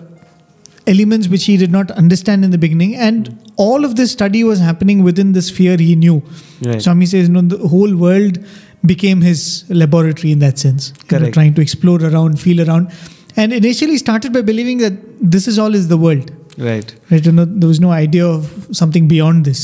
[0.86, 2.96] elements which he did not understand in the beginning.
[2.96, 6.22] And all of this study was happening within the sphere he knew.
[6.62, 6.82] Right.
[6.82, 8.38] Swami says, you know, the whole world
[8.84, 10.88] became his laboratory in that sense.
[10.88, 11.34] You know, Correct.
[11.34, 12.92] trying to explore around, feel around,
[13.36, 16.30] and initially started by believing that this is all is the world.
[16.58, 16.94] Right.
[17.10, 19.62] Right, you know, there was no idea of something beyond this.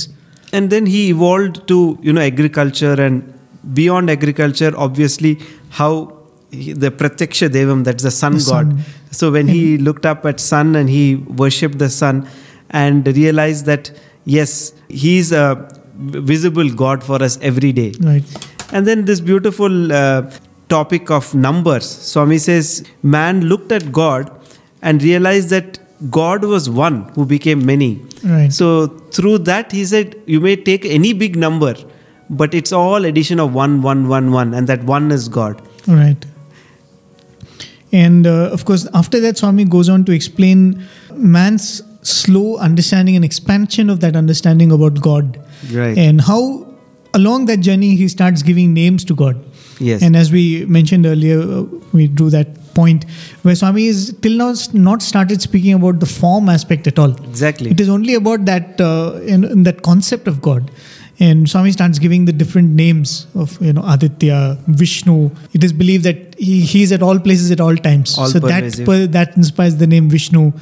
[0.58, 3.16] and then he evolved to you know agriculture and
[3.78, 5.32] beyond agriculture obviously
[5.78, 5.88] how
[6.60, 9.18] he, the pratyaksha devam that's the sun The god sun.
[9.18, 11.02] so when he looked up at sun and he
[11.42, 12.22] worshipped the sun
[12.84, 13.90] and realized that
[14.36, 14.54] yes
[15.02, 15.44] he's a
[16.32, 18.24] visible god for us every day Right.
[18.72, 20.22] and then this beautiful uh,
[20.68, 21.88] topic of numbers.
[21.88, 24.30] Swami says, man looked at God
[24.82, 25.78] and realized that
[26.10, 28.00] God was one who became many.
[28.24, 28.52] Right.
[28.52, 31.74] So through that, he said, you may take any big number,
[32.30, 35.60] but it's all addition of one, one, one, one, and that one is God.
[35.86, 36.24] Right.
[37.90, 43.24] And uh, of course, after that, Swami goes on to explain man's slow understanding and
[43.24, 45.40] expansion of that understanding about God.
[45.72, 45.96] Right.
[45.96, 46.72] And how,
[47.14, 49.42] along that journey, he starts giving names to God.
[49.80, 50.02] Yes.
[50.02, 51.62] And as we mentioned earlier, uh,
[51.92, 53.04] we drew that point
[53.42, 57.12] where Swami is till now not started speaking about the form aspect at all.
[57.30, 57.70] Exactly.
[57.70, 60.70] It is only about that uh, in, in that concept of God.
[61.20, 65.30] And Swami starts giving the different names of you know Aditya, Vishnu.
[65.52, 68.16] It is believed that he, he is at all places at all times.
[68.16, 69.12] All so that pervasive.
[69.12, 70.52] that inspires the name Vishnu.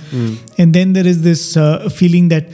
[0.57, 2.49] And then there is this uh, feeling that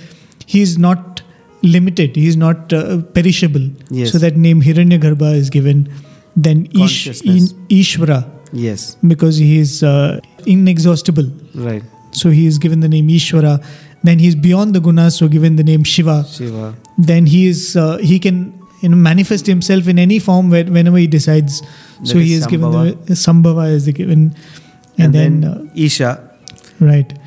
[0.46, 1.22] he is not
[1.62, 2.16] limited.
[2.16, 3.70] He is not uh, perishable.
[3.90, 4.10] Yes.
[4.10, 5.88] So that name Hiranyagarbha is given.
[6.36, 8.96] Then Ish, in, Ishvara yes.
[9.06, 11.30] because he is uh, inexhaustible.
[11.54, 11.82] Right.
[12.12, 13.64] So he is given the name Ishvara.
[14.02, 16.24] Then he is beyond the gunas, so given the name Shiva.
[16.24, 16.74] Shiva.
[16.98, 20.96] Then he is uh, he can you know, manifest himself in any form where, whenever
[20.96, 21.62] he decides.
[22.02, 23.64] so That he is is given the Sambhava.
[23.64, 24.34] Sambhava is the given,
[24.98, 26.30] and, then, uh, Isha,
[26.80, 27.18] right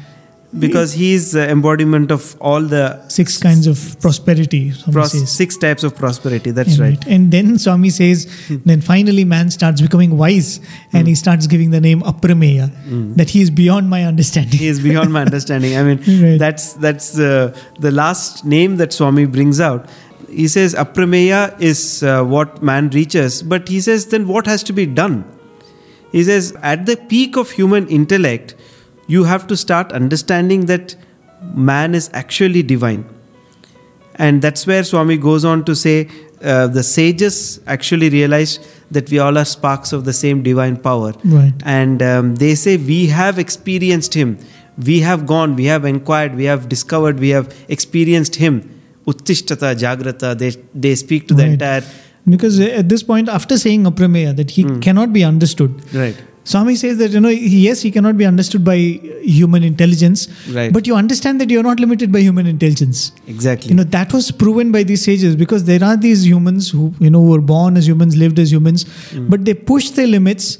[0.59, 4.73] because he is the embodiment of all the six kinds of prosperity.
[4.91, 5.31] Pros- says.
[5.31, 6.51] six types of prosperity.
[6.51, 7.07] That's And right.
[7.07, 8.27] And then Swami says,
[8.65, 10.59] then finally man starts becoming wise
[10.93, 11.07] and Hmm.
[11.07, 12.71] he starts giving the name Aprameya,
[13.17, 14.57] that he is beyond my understanding.
[14.59, 15.77] he is beyond my understanding.
[15.77, 16.39] I mean, Right.
[16.39, 19.89] that's that's uh, the last name that Swami brings out.
[20.29, 24.73] He says aprameya is uh, what man reaches, but he says then what has to
[24.73, 25.23] be done?
[26.11, 28.55] He says at the peak of human intellect,
[29.07, 30.95] you have to start understanding that
[31.53, 33.05] man is actually divine.
[34.15, 36.09] And that's where Swami goes on to say
[36.41, 41.13] uh, the sages actually realized that we all are sparks of the same divine power.
[41.23, 41.53] Right.
[41.63, 44.37] And um, they say, We have experienced him.
[44.77, 48.69] We have gone, we have inquired, we have discovered, we have experienced him.
[49.07, 51.83] Uttishtata, Jagrata, they, they speak to the entire.
[52.27, 54.79] Because at this point, after saying Aprameya, that he Hmm.
[54.79, 56.15] cannot be understood, Right.
[56.51, 58.75] Swami says that, you know, yes, he cannot be understood by
[59.37, 60.27] human intelligence,
[60.57, 60.71] Right.
[60.71, 63.11] but you understand that you're not limited by human intelligence.
[63.27, 63.69] Exactly.
[63.69, 67.09] You know, that was proven by these sages because there are these humans who, you
[67.09, 69.27] know, were born as humans, lived as humans, Hmm.
[69.33, 70.59] but they pushed their limits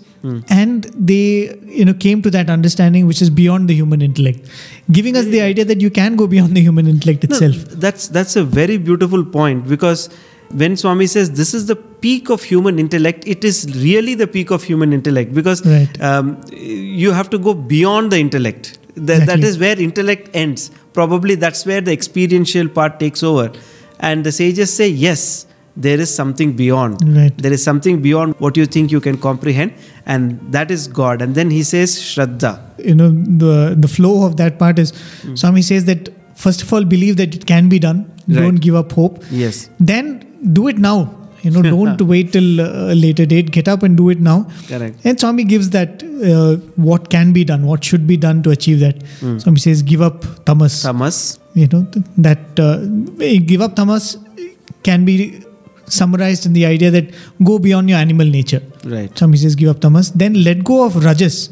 [0.50, 4.48] and they you know came to that understanding which is beyond the human intellect,
[4.92, 7.60] giving us the idea that you can go beyond the human intellect No, itself.
[7.84, 10.10] that's that's a very beautiful point because
[10.50, 14.52] when Swami says this is the peak of human intellect, it is really the peak
[14.52, 16.02] of human intellect because Right.
[16.02, 18.78] um, you have to go beyond the intellect.
[18.96, 19.48] That, that Exactly.
[19.50, 20.72] is where intellect ends.
[20.93, 23.52] Probably that's where the experiential part takes over.
[24.00, 27.02] And the sages say, yes, there is something beyond.
[27.18, 27.38] Right.
[27.38, 29.74] There is something beyond what you think you can comprehend,
[30.06, 31.22] and that is God.
[31.22, 32.62] And then he says, Shraddha.
[32.89, 33.10] you know
[33.43, 34.93] the the flow of that part is
[35.41, 38.00] Swami says that first of all believe that it can be done.
[38.28, 38.41] Right.
[38.41, 39.22] Don't give up hope.
[39.32, 39.70] Yes.
[39.80, 40.08] Then
[40.54, 41.12] do it now.
[41.41, 43.52] You know, don't wait till a later date.
[43.52, 44.48] Get up and do it now.
[44.68, 44.98] Correct.
[45.04, 48.80] And Swami gives that uh, what can be done, what should be done to achieve
[48.80, 49.04] that.
[49.41, 50.82] Swami says, give up tamas.
[50.82, 51.38] Tamas.
[51.54, 51.82] You know
[52.18, 52.78] that uh,
[53.46, 54.18] give up tamas
[54.84, 55.41] can be
[55.88, 58.62] summarized in the idea that go beyond your animal nature.
[58.84, 59.16] Right.
[59.16, 60.12] Swami says, give up tamas.
[60.14, 61.50] Then let go of rajas,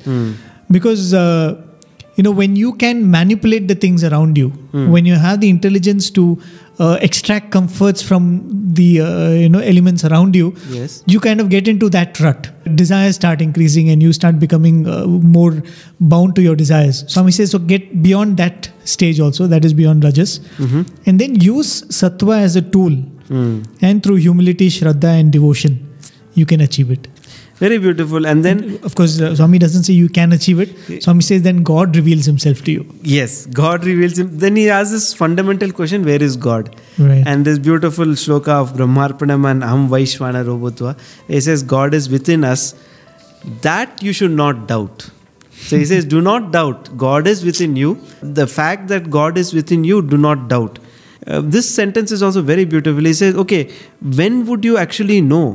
[0.72, 1.62] because uh,
[2.16, 6.10] you know when you can manipulate the things around you, when you have the intelligence
[6.12, 6.42] to
[6.80, 8.24] uh, extract comforts from
[8.74, 11.04] the uh, you know elements around you, Yes.
[11.06, 12.50] you kind of get into that rut.
[12.76, 15.62] Desires start increasing, and you start becoming uh, more
[16.00, 17.04] bound to your desires.
[17.08, 19.46] Swami says, so get beyond that stage also.
[19.48, 20.40] That is beyond rajas,
[21.06, 22.98] and then use sattva as a tool,
[23.82, 25.80] and through humility, shraddha, and devotion,
[26.34, 27.08] you can achieve it.
[27.64, 28.26] Very beautiful.
[28.28, 31.04] And then Of course, uh, Swami doesn't say you can achieve it.
[31.04, 32.86] Swami says then God reveals himself to you.
[33.02, 34.38] Yes, God reveals him.
[34.38, 36.76] Then he asks this fundamental question where is God?
[36.98, 37.24] Right.
[37.26, 42.44] And this beautiful shloka of Brahmarpanam and Aham Vaishvanaro Bhutva, he says, God is within
[42.44, 42.76] us.
[43.62, 45.10] That you should not doubt.
[45.64, 46.96] So he says, Do not doubt.
[46.98, 47.98] God is within you.
[48.22, 50.80] The fact that God is within you, do not doubt.
[51.26, 53.04] Uh, this sentence is also very beautiful.
[53.04, 55.46] He says, Okay, when would you actually know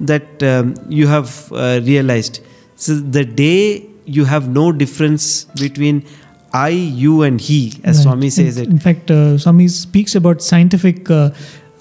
[0.00, 2.40] that um, you have uh, realized?
[2.76, 6.04] So the day you have no difference between
[6.52, 8.02] I, you, and he, as Right.
[8.02, 8.70] Swami says in, it.
[8.70, 11.30] In fact, uh, Swami speaks about scientific uh,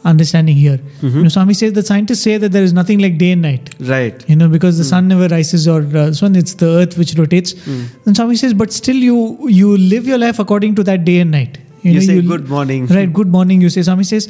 [0.04, 0.78] understanding here.
[0.78, 1.18] Mm-hmm.
[1.18, 3.74] You know, Swami says that scientists say that there is nothing like day and night.
[3.80, 4.30] Right.
[4.30, 7.16] You know, because the sun never rises or uh, so on, it's the earth which
[7.16, 7.54] rotates.
[7.64, 7.86] Hmm.
[8.06, 11.32] And Swami says, but still you you live your life according to that day and
[11.32, 11.58] night.
[11.82, 12.88] You say good morning.
[12.88, 13.62] Right, good morning.
[13.62, 14.28] You say, Swami says,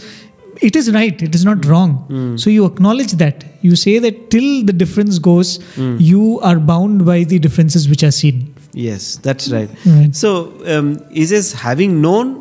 [0.67, 1.69] it is right, it is not Hmm.
[1.71, 2.37] wrong.
[2.37, 3.43] So you acknowledge that.
[3.61, 5.95] You say that till the difference goes, Hmm.
[5.99, 8.41] you are bound by the differences which are seen.
[8.73, 9.69] Yes, that's right.
[9.85, 10.15] Right.
[10.15, 10.33] So,
[10.73, 12.35] um, he says, having known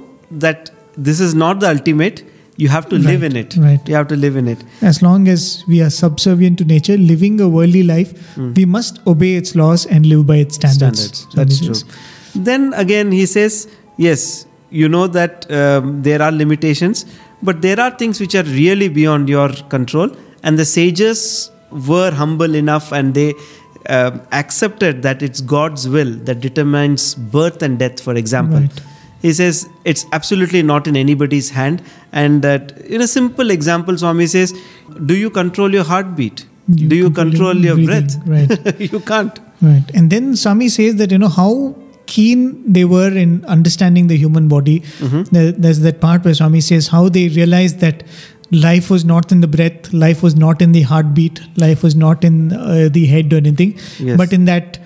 [0.46, 2.22] that this is not the ultimate,
[2.56, 3.56] you have to live in it.
[3.56, 3.88] right.
[3.88, 4.62] You have to live in it.
[4.82, 8.12] As long as we are subservient to nature, living a worldly life,
[8.56, 11.06] we must obey its laws and live by its standards.
[11.06, 11.14] Hmm.
[11.14, 11.34] Standards.
[11.34, 11.74] That's true.
[11.74, 11.84] says.
[12.50, 17.06] Then again, he says, yes, you know that um, there are limitations,
[17.42, 20.10] but there are things which are really beyond your control.
[20.42, 23.34] And the sages were humble enough and they
[23.86, 28.60] um accepted that it's God's will that determines birth and death, for example.
[28.60, 28.80] Right.
[29.22, 31.82] He says it's absolutely not in anybody's hand,
[32.12, 34.54] and that in a simple example, Swami says,
[35.06, 36.46] Do you control your heartbeat?
[36.68, 38.80] You Do you control your breathing, breath?
[38.92, 39.40] you can't.
[39.60, 39.90] Right.
[39.94, 41.74] And then Swami says that, you know, how
[42.14, 42.42] keen
[42.78, 44.80] they were in understanding the human body.
[44.80, 45.60] Mm-hmm.
[45.66, 48.02] There's that part where Swami says how they realized that
[48.50, 52.24] life was not in the breath, life was not in the heartbeat, life was not
[52.30, 54.16] in uh, the head or anything, Yes.
[54.16, 54.78] but in that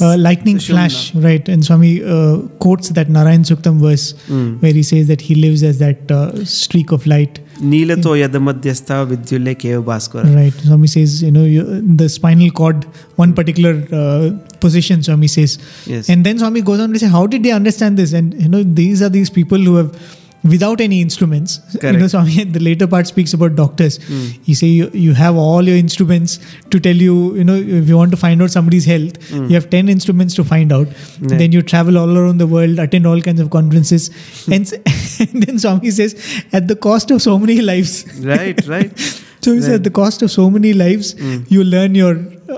[0.00, 1.48] uh, lightning flash, right?
[1.48, 4.54] And Swami uh, quotes that Narayan Suktam verse Hmm.
[4.64, 7.40] where he says that he lives as that uh, streak of light.
[7.60, 10.34] Neelato yadamadhyastha vidyule keva bhaskara.
[10.34, 10.52] Right.
[10.52, 11.62] Swami says, you know, you,
[11.96, 12.84] the spinal cord,
[13.16, 14.30] one particular uh,
[14.60, 15.58] position, Swami says.
[15.86, 16.08] Yes.
[16.08, 18.12] And then Swami goes on to say, how did they understand this?
[18.12, 22.10] And, you know, these are these people who have, without any instruments, you know, Correct.
[22.10, 23.96] Swami, the later part speaks about doctors.
[24.42, 26.38] He say, you, you have all your instruments
[26.70, 29.46] to tell you, you know, if you want to find out somebody's health, Hmm.
[29.48, 30.86] you have 10 instruments to find out.
[31.20, 31.38] Yeah.
[31.38, 34.10] Then you travel all around the world, attend all kinds of conferences.
[34.52, 34.70] and,
[35.18, 38.04] and then Swami says, at the cost of so many lives.
[38.20, 38.98] Right, right.
[39.40, 41.14] So he said, at the cost of so many lives,
[41.50, 42.14] you learn your,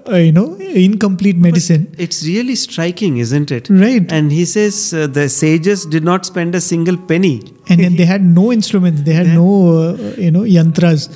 [0.08, 1.94] uh, you know, incomplete medicine.
[1.98, 3.68] It's really striking, isn't it?
[3.70, 4.10] Right.
[4.10, 7.42] And he says uh, the sages did not spend a single penny.
[7.68, 11.10] And then they had no instruments, they had no, uh, you know, yantras.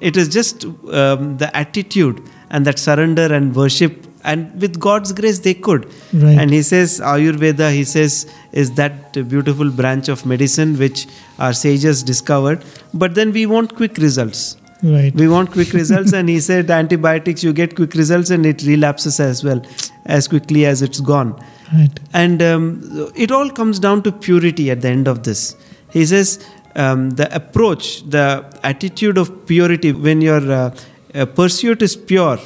[0.00, 4.06] It is just um, the attitude and that surrender and worship.
[4.22, 5.86] And with God's grace, they could.
[6.12, 6.38] Right.
[6.38, 11.06] And he says, Ayurveda, he says, is that beautiful branch of medicine which
[11.38, 12.62] our sages discovered.
[12.94, 14.56] But then we want quick results.
[14.82, 15.14] Right.
[15.14, 16.12] We want quick results.
[16.12, 19.62] and he said, the antibiotics, you get quick results and it relapses as well,
[20.06, 21.34] as quickly as it's gone.
[21.72, 22.00] Right.
[22.12, 25.54] And um, it all comes down to purity at the end of this.
[25.90, 26.44] He says
[26.76, 30.74] um, the approach, the attitude of purity, when your uh,
[31.14, 32.38] uh, pursuit is pure,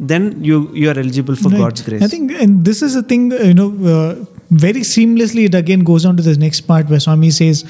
[0.00, 1.58] then you you are eligible for Right.
[1.58, 2.02] God's grace.
[2.02, 6.04] I think, and this is a thing, you know, uh, very seamlessly it again goes
[6.04, 7.64] on to the next part where Swami says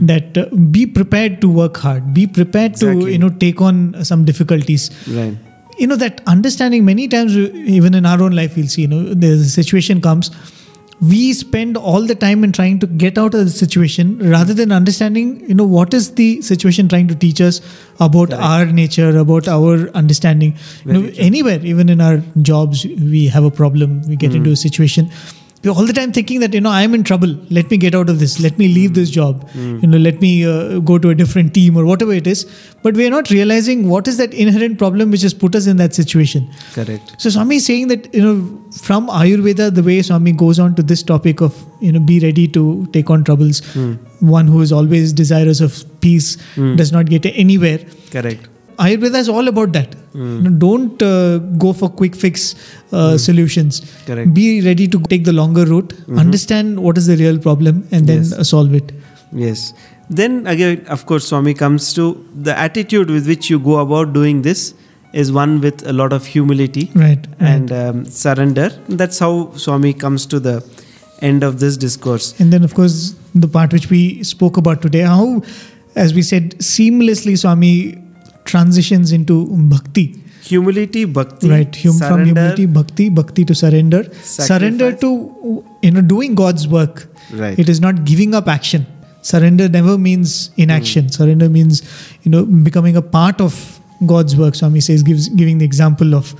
[0.00, 4.24] that uh, be prepared to work hard, be prepared to, you know, take on some
[4.24, 4.90] difficulties.
[5.08, 5.36] right.
[5.78, 8.88] You know, that understanding many times, uh, even in our own life, we'll see, you
[8.88, 10.30] know, there's a situation comes.
[11.00, 14.72] We spend all the time in trying to get out of the situation rather than
[14.72, 17.60] understanding, you know, what is the situation trying to teach us
[18.00, 18.42] about Correct.
[18.42, 20.56] our nature, about our understanding.
[20.84, 21.14] You know, true.
[21.16, 25.08] anywhere, even in our jobs, we have a problem, we get into a situation.
[25.68, 27.28] We're all the time thinking that, you know, I'm in trouble.
[27.50, 28.40] Let me get out of this.
[28.40, 29.46] Let me leave this job.
[29.50, 29.80] Hmm.
[29.80, 32.46] You know, let me uh, go to a different team or whatever it is.
[32.82, 35.94] But we're not realizing what is that inherent problem which has put us in that
[35.94, 36.48] situation.
[36.72, 37.14] Correct.
[37.18, 40.82] So Swami is saying that you know from Ayurveda, the way Swami goes on to
[40.82, 43.60] this topic of you know be ready to take on troubles.
[43.74, 43.94] Hmm.
[44.20, 46.76] One who is always desirous of peace hmm.
[46.76, 47.80] does not get anywhere.
[48.10, 48.48] Correct.
[48.78, 49.94] Ayurveda is all about that.
[50.14, 52.54] You know, don't uh, go for quick fix
[52.92, 53.80] uh, solutions.
[54.06, 54.32] Correct.
[54.34, 55.92] Be ready to take the longer route.
[56.16, 58.48] Understand what is the real problem and then Yes.
[58.48, 58.92] solve it.
[59.32, 59.72] Yes.
[60.10, 64.42] Then again, of course, Swami comes to the attitude with which you go about doing
[64.42, 64.74] this
[65.12, 67.26] is one with a lot of humility Right.
[67.40, 68.70] and um, surrender.
[68.88, 70.64] That's how Swami comes to the
[71.20, 72.34] end of this discourse.
[72.40, 75.42] And then, of course, the part which we spoke about today, how,
[75.96, 77.98] as we said, seamlessly Swami
[78.52, 80.06] transitions into bhakti.
[80.42, 81.80] Humility, bhakti, right.
[81.82, 84.04] Hum, from humility, bhakti, bhakti to surrender.
[84.04, 84.46] Sacrifice.
[84.46, 87.08] Surrender to, you know, doing God's work.
[87.32, 87.58] Right.
[87.58, 88.86] It is not giving up action.
[89.22, 91.04] Surrender never means inaction.
[91.04, 91.16] Hmm.
[91.18, 91.82] Surrender means,
[92.22, 94.54] you know, becoming a part of God's work.
[94.54, 96.34] Swami says, gives giving the example of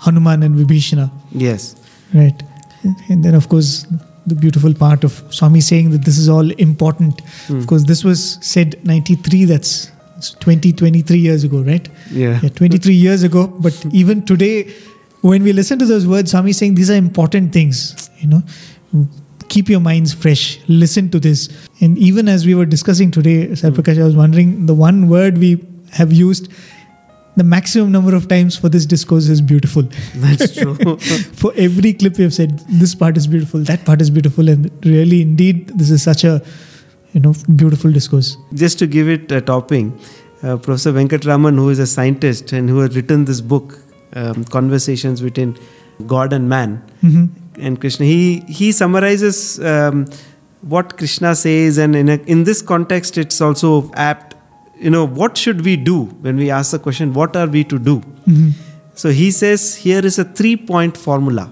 [0.00, 1.10] Hanuman and Vibhishana.
[1.32, 1.76] Yes.
[2.12, 2.42] Right.
[3.08, 3.86] And then, of course,
[4.26, 7.20] the beautiful part of Swami saying that this is all important.
[7.46, 7.58] Hmm.
[7.58, 9.90] Of course, this was said 93, that's
[10.40, 11.88] 20, 23 years ago, right?
[12.10, 12.40] Yeah.
[12.42, 13.46] Yeah, 23 years ago.
[13.46, 14.74] But even today,
[15.22, 18.42] when we listen to those words, Swami is saying these are important things, you know.
[19.48, 20.60] Keep your minds fresh.
[20.68, 21.48] Listen to this.
[21.80, 23.76] And even as we were discussing today, Sir hmm.
[23.76, 26.52] Prakash, I was wondering the one word we have used
[27.38, 29.84] the maximum number of times for this discourse is beautiful.
[30.16, 30.74] That's true.
[31.42, 34.70] for every clip we have said this part is beautiful that part is beautiful and
[34.84, 36.42] really indeed this is such a
[37.12, 39.98] you know beautiful discourse Just to give it a topping,
[40.42, 43.78] uh, Professor Venkataraman, who is a scientist and who has written this book,
[44.14, 45.58] um, Conversations Between
[46.06, 47.26] God and Man, hmm
[47.68, 48.06] and Krishna.
[48.06, 50.06] He he summarizes um,
[50.60, 54.36] what Krishna says, and in a, in this context, it's also apt.
[54.80, 57.78] You know, what should we do when we ask the question, "What are we to
[57.90, 57.96] do?"
[58.26, 58.48] hmm
[59.00, 61.42] So he says here is a three-point formula.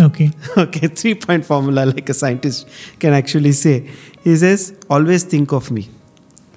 [0.00, 2.68] Okay okay, three-point formula, like a scientist
[2.98, 3.88] can actually say.
[4.22, 5.88] He says, "Always think of me."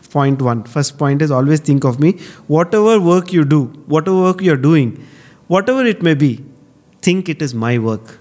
[0.10, 0.64] Point one.
[0.64, 2.14] First point is always think of me.
[2.48, 3.66] Whatever work you do,
[3.96, 5.06] whatever work you're doing,
[5.48, 6.44] whatever it may be,
[7.02, 8.18] think it is my work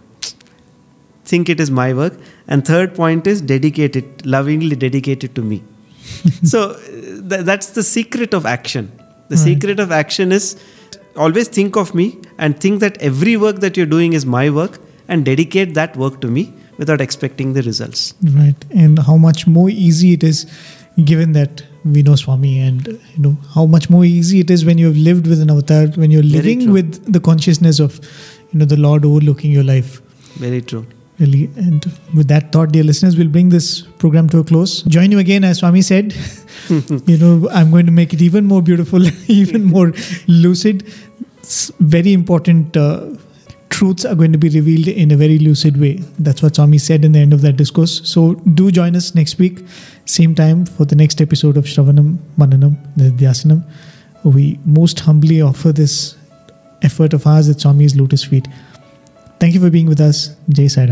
[1.25, 2.12] think it is my work
[2.47, 5.62] and third point is dedicate it lovingly dedicate it to me
[6.45, 8.93] so th- that's the secret of action
[9.29, 9.45] the Right.
[9.45, 10.57] secret of action is
[11.17, 14.79] always think of me and think that every work that you're doing is my work
[15.09, 19.68] and dedicate that work to me without expecting the results right and how much more
[19.70, 20.46] easy it is
[21.04, 24.78] given that we know swami and you know how much more easy it is when
[24.78, 28.00] you have lived with an avatar when you're living with the consciousness of
[28.52, 30.00] you know the lord overlooking your life
[30.46, 30.86] very true
[31.18, 34.82] Really, and with that thought, dear listeners, we'll bring this program to a close.
[34.82, 36.14] Join you again, as Swami said.
[36.68, 39.94] you know, I'm going to make it even more beautiful, even more
[40.26, 40.86] lucid.
[41.40, 43.07] S- very important uh,
[43.77, 45.97] truths are going to be revealed in a very lucid way.
[46.18, 48.01] That's what Swami said in the end of that discourse.
[48.11, 49.59] So do join us next week,
[50.07, 53.62] same time, for the next episode of Shravanam Mananam Nidhyasanam.
[54.24, 56.16] We most humbly offer this
[56.81, 58.49] effort of ours at Swami's lotus feet.
[59.41, 60.35] Thank you for being with us.
[60.49, 60.87] Jai Sai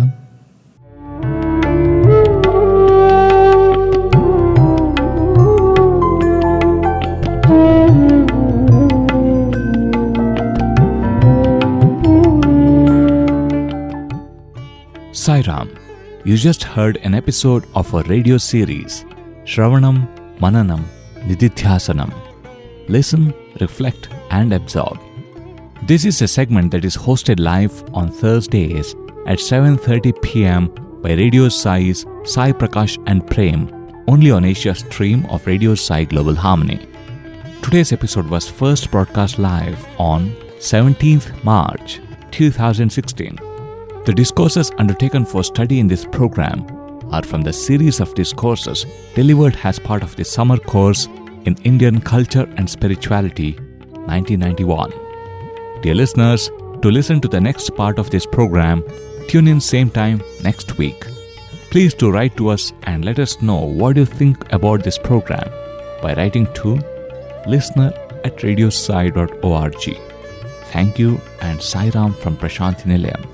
[15.24, 15.68] Sairam,
[16.26, 19.06] you just heard an episode of a radio series,
[19.44, 20.00] Shravanam,
[20.38, 20.84] Mananam,
[21.20, 22.12] Nididhyasanam.
[22.88, 24.98] Listen, reflect, and absorb.
[25.84, 28.92] This is a segment that is hosted live on Thursdays
[29.26, 30.68] at 7:30 p.m.
[31.06, 32.04] by Radio Sai's
[32.34, 33.62] Sai Prakash and Prem,
[34.06, 36.78] only on Asia stream of Radio Sai Global Harmony.
[37.62, 41.98] Today's episode was first broadcast live on 17th March
[42.30, 43.53] 2016.
[44.06, 46.66] The discourses undertaken for study in this program
[47.10, 48.84] are from the series of discourses
[49.14, 51.06] delivered as part of the summer course
[51.46, 53.52] in Indian Culture and Spirituality
[54.06, 54.92] 1991.
[55.82, 56.50] Dear listeners,
[56.84, 58.84] To listen to the next part of this program,
[59.26, 61.06] tune in same time next week.
[61.70, 65.48] Please do write to us and let us know what you think about this program
[66.02, 66.78] by writing to
[67.46, 67.90] listener
[68.22, 69.96] at radiosai.org.
[70.72, 73.33] Thank you and Sairam from Prashanthi Nilayam.